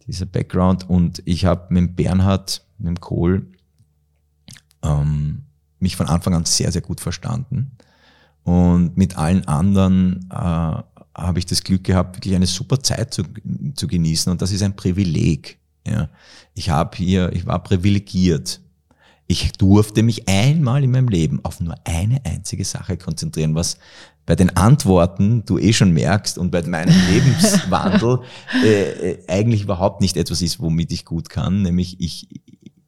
[0.08, 3.48] dieser Background und ich habe mit Bernhard, mit Kohl,
[4.84, 5.44] ähm,
[5.80, 7.72] mich von Anfang an sehr, sehr gut verstanden
[8.44, 10.82] und mit allen anderen äh,
[11.22, 13.24] habe ich das Glück gehabt, wirklich eine super Zeit zu,
[13.76, 15.59] zu genießen und das ist ein Privileg.
[15.88, 16.10] Ja.
[16.54, 18.62] Ich habe hier, ich war privilegiert.
[19.28, 23.78] Ich durfte mich einmal in meinem Leben auf nur eine einzige Sache konzentrieren, was
[24.26, 28.20] bei den Antworten du eh schon merkst und bei meinem Lebenswandel
[28.64, 32.28] äh, äh, eigentlich überhaupt nicht etwas ist, womit ich gut kann, nämlich ich,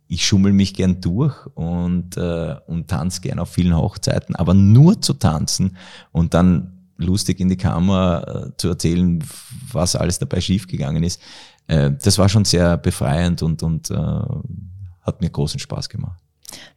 [0.08, 5.02] ich schummel mich gern durch und, äh, und tanze gern auf vielen Hochzeiten, aber nur
[5.02, 5.78] zu tanzen
[6.12, 9.24] und dann lustig in die Kamera äh, zu erzählen,
[9.72, 11.22] was alles dabei schiefgegangen ist,
[11.68, 16.20] äh, das war schon sehr befreiend und, und äh, hat mir großen Spaß gemacht.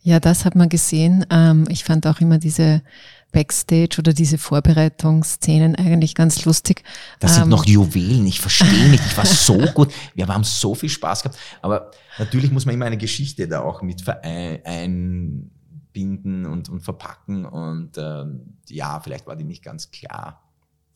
[0.02, 1.26] Ja, das hat man gesehen.
[1.30, 2.82] Ähm, ich fand auch immer diese
[3.32, 6.84] Backstage oder diese Vorbereitungsszenen eigentlich ganz lustig.
[7.18, 10.74] Das sind ähm, noch Juwelen, ich verstehe nicht, ich war so gut, wir haben so
[10.74, 14.04] viel Spaß gehabt, aber natürlich muss man immer eine Geschichte da auch mit
[15.94, 20.43] einbinden und, und verpacken und ähm, ja, vielleicht war die nicht ganz klar.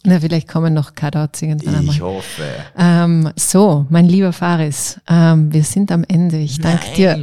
[0.04, 1.92] Na, vielleicht kommen noch Cutouts irgendwann einmal.
[1.92, 2.44] Ich hoffe.
[2.78, 6.38] Ähm, so, mein lieber Faris, ähm, wir sind am Ende.
[6.38, 7.20] Ich danke dir.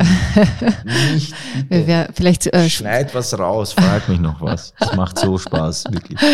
[1.13, 1.33] Nicht
[1.69, 1.87] bitte.
[1.87, 4.73] wir, vielleicht, äh, Schneid was raus, frag mich noch was.
[4.77, 6.19] Das macht so Spaß, wirklich.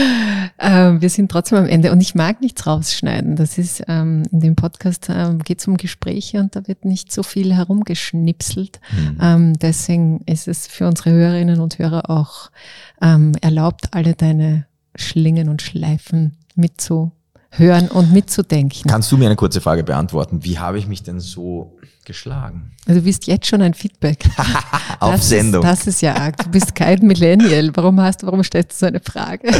[0.63, 3.35] Ähm, wir sind trotzdem am Ende und ich mag nichts rausschneiden.
[3.35, 7.11] Das ist, ähm, in dem Podcast ähm, geht es um Gespräche und da wird nicht
[7.11, 8.79] so viel herumgeschnipselt.
[8.91, 9.17] Mhm.
[9.19, 12.51] Ähm, deswegen ist es für unsere Hörerinnen und Hörer auch
[12.99, 14.65] erlaubt, alle deine
[14.95, 18.89] Schlingen und Schleifen mitzuhören und mitzudenken.
[18.89, 20.43] Kannst du mir eine kurze Frage beantworten?
[20.43, 22.71] Wie habe ich mich denn so geschlagen?
[22.85, 24.25] Also du bist jetzt schon ein Feedback.
[24.99, 25.63] Auf das Sendung.
[25.63, 26.37] Ist, das ist ja arg.
[26.37, 27.71] Du bist kein Millennial.
[27.75, 29.51] Warum hast du, warum stellst du so eine Frage?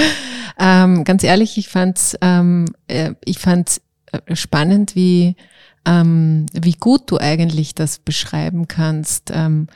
[0.58, 3.80] ähm, ganz ehrlich, ich fand's, ähm, äh, ich fand's
[4.12, 5.36] äh, spannend, wie,
[5.84, 9.66] ähm, wie gut du eigentlich das beschreiben kannst, ähm,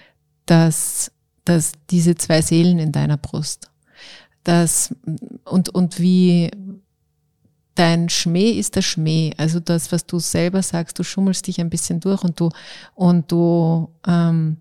[0.46, 1.10] dass,
[1.44, 3.70] dass diese zwei Seelen in deiner Brust
[4.44, 4.94] das,
[5.44, 6.50] und, und wie
[7.74, 9.32] dein Schmäh ist der Schmäh.
[9.36, 12.50] Also das, was du selber sagst, du schummelst dich ein bisschen durch und du,
[12.94, 14.58] und du, ähm,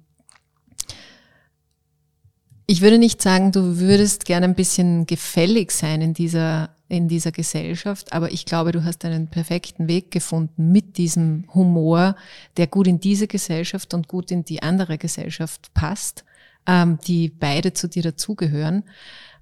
[2.65, 7.31] ich würde nicht sagen, du würdest gerne ein bisschen gefällig sein in dieser, in dieser
[7.31, 12.15] Gesellschaft, aber ich glaube, du hast einen perfekten Weg gefunden mit diesem Humor,
[12.57, 16.23] der gut in diese Gesellschaft und gut in die andere Gesellschaft passt,
[16.65, 18.84] ähm, die beide zu dir dazugehören.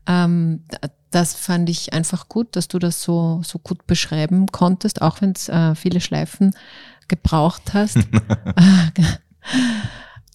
[0.08, 0.64] Ähm,
[1.12, 5.32] das fand ich einfach gut, dass du das so, so gut beschreiben konntest, auch wenn
[5.32, 6.56] es äh, viele Schleifen
[7.08, 7.97] gebraucht hast.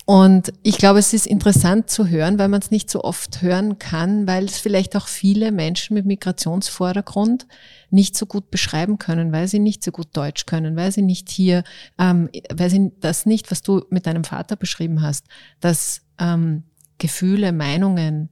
[0.08, 3.80] Und ich glaube, es ist interessant zu hören, weil man es nicht so oft hören
[3.80, 7.48] kann, weil es vielleicht auch viele Menschen mit Migrationsvordergrund
[7.90, 11.28] nicht so gut beschreiben können, weil sie nicht so gut Deutsch können, weil sie nicht
[11.28, 11.64] hier,
[11.98, 15.26] ähm, weil sie das nicht, was du mit deinem Vater beschrieben hast,
[15.58, 16.62] dass ähm,
[16.98, 18.28] Gefühle, Meinungen,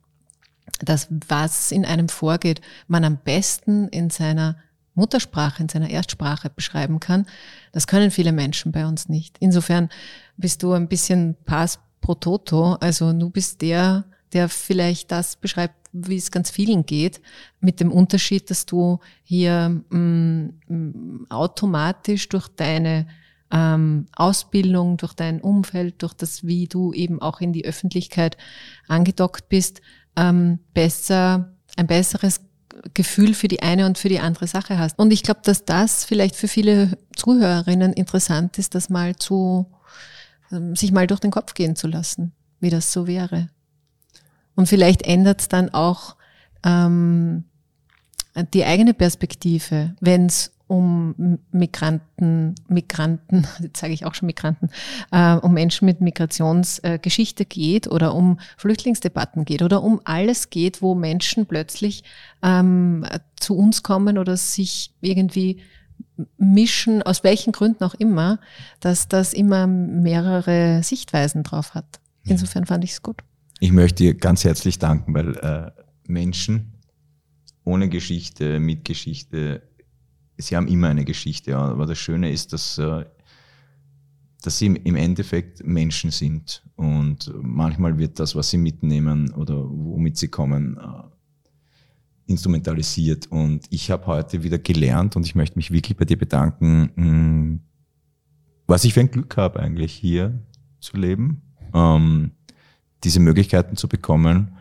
[0.80, 4.56] das, was in einem vorgeht, man am besten in seiner
[4.94, 7.26] Muttersprache, in seiner Erstsprache beschreiben kann.
[7.72, 9.36] Das können viele Menschen bei uns nicht.
[9.40, 9.88] Insofern
[10.36, 12.74] bist du ein bisschen Pass pro Toto.
[12.74, 14.04] Also du bist der
[14.34, 17.22] der vielleicht das beschreibt, wie es ganz vielen geht,
[17.60, 23.06] mit dem Unterschied, dass du hier mh, mm, automatisch durch deine
[23.52, 28.36] ähm, Ausbildung, durch dein Umfeld, durch das, wie du eben auch in die Öffentlichkeit
[28.88, 29.80] angedockt bist,
[30.16, 32.40] ähm, besser, ein besseres
[32.92, 34.98] Gefühl für die eine und für die andere Sache hast.
[34.98, 39.66] Und ich glaube, dass das vielleicht für viele Zuhörerinnen interessant ist, das mal zu,
[40.50, 43.48] ähm, sich mal durch den Kopf gehen zu lassen, wie das so wäre.
[44.56, 46.16] Und vielleicht ändert es dann auch
[46.64, 47.44] ähm,
[48.52, 54.70] die eigene Perspektive, wenn es um Migranten, Migranten, jetzt sage ich auch schon Migranten,
[55.10, 60.82] äh, um Menschen mit Migrationsgeschichte äh, geht oder um Flüchtlingsdebatten geht oder um alles geht,
[60.82, 62.04] wo Menschen plötzlich
[62.42, 63.04] ähm,
[63.36, 65.60] zu uns kommen oder sich irgendwie
[66.38, 68.38] mischen, aus welchen Gründen auch immer,
[68.80, 72.00] dass das immer mehrere Sichtweisen drauf hat.
[72.24, 73.22] Insofern fand ich es gut.
[73.60, 75.70] Ich möchte dir ganz herzlich danken, weil äh,
[76.06, 76.72] Menschen
[77.64, 79.62] ohne Geschichte, mit Geschichte
[80.36, 83.04] sie haben immer eine Geschichte, aber das Schöne ist, dass, äh,
[84.42, 86.62] dass sie im Endeffekt Menschen sind.
[86.76, 91.04] Und manchmal wird das, was sie mitnehmen oder womit sie kommen, äh,
[92.26, 93.26] instrumentalisiert.
[93.28, 97.60] Und ich habe heute wieder gelernt und ich möchte mich wirklich bei dir bedanken, mm,
[98.66, 100.42] was ich für ein Glück habe eigentlich hier
[100.80, 101.42] zu leben,
[101.74, 102.32] ähm,
[103.02, 104.56] diese Möglichkeiten zu bekommen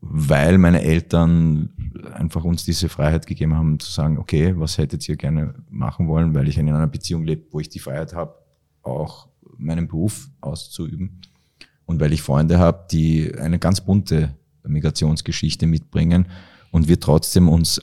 [0.00, 1.70] weil meine Eltern
[2.14, 6.34] einfach uns diese Freiheit gegeben haben zu sagen, okay, was hättet ihr gerne machen wollen,
[6.34, 8.34] weil ich in einer Beziehung lebe, wo ich die Freiheit habe,
[8.82, 11.20] auch meinen Beruf auszuüben
[11.86, 16.26] und weil ich Freunde habe, die eine ganz bunte Migrationsgeschichte mitbringen
[16.70, 17.80] und wir trotzdem uns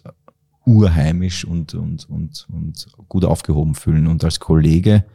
[0.66, 4.08] urheimisch und, und, und, und gut aufgehoben fühlen.
[4.08, 5.06] Und als Kollege,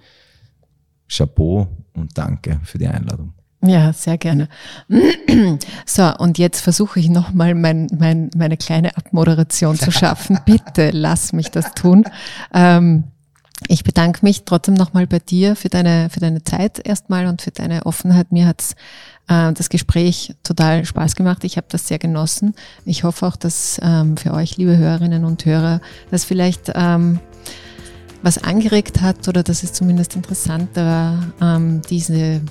[1.09, 3.35] Chapeau und danke für die Einladung.
[3.63, 4.49] Ja, sehr gerne.
[5.87, 10.39] So, und jetzt versuche ich nochmal mein, mein, meine kleine Abmoderation zu schaffen.
[10.47, 12.05] Bitte lass mich das tun.
[12.55, 13.05] Ähm,
[13.69, 17.51] ich bedanke mich trotzdem nochmal bei dir für deine, für deine Zeit erstmal und für
[17.51, 18.33] deine Offenheit.
[18.33, 18.75] Mir hat's
[19.29, 21.45] äh, das Gespräch total Spaß gemacht.
[21.45, 22.55] Ich habe das sehr genossen.
[22.85, 25.81] Ich hoffe auch, dass ähm, für euch, liebe Hörerinnen und Hörer,
[26.11, 27.21] das vielleicht ähm,
[28.23, 32.43] was angeregt hat oder dass es zumindest interessant war, ähm, diese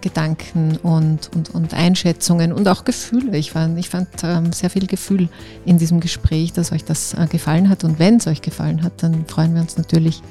[0.00, 3.36] Gedanken und, und, und Einschätzungen und auch Gefühle.
[3.36, 5.28] Ich fand, ich fand ähm, sehr viel Gefühl
[5.64, 7.84] in diesem Gespräch, dass euch das äh, gefallen hat.
[7.84, 10.22] Und wenn es euch gefallen hat, dann freuen wir uns natürlich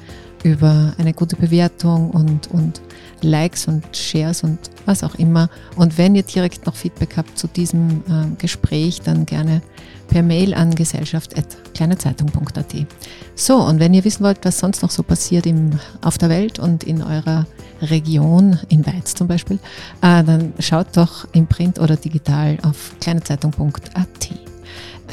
[0.44, 2.80] über eine gute Bewertung und, und
[3.22, 5.50] Likes und Shares und was auch immer.
[5.76, 9.62] Und wenn ihr direkt noch Feedback habt zu diesem äh, Gespräch, dann gerne
[10.08, 12.86] per Mail an gesellschaft.kleinezeitung.at.
[13.34, 16.58] So, und wenn ihr wissen wollt, was sonst noch so passiert im, auf der Welt
[16.58, 17.46] und in eurer
[17.82, 19.58] Region, in Weiz zum Beispiel,
[20.02, 24.30] äh, dann schaut doch im Print oder digital auf kleinezeitung.at.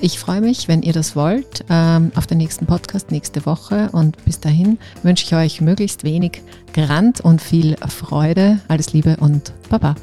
[0.01, 3.89] Ich freue mich, wenn ihr das wollt, ähm, auf den nächsten Podcast nächste Woche.
[3.91, 6.41] Und bis dahin wünsche ich euch möglichst wenig
[6.73, 8.59] Grand und viel Freude.
[8.67, 9.95] Alles Liebe und Baba.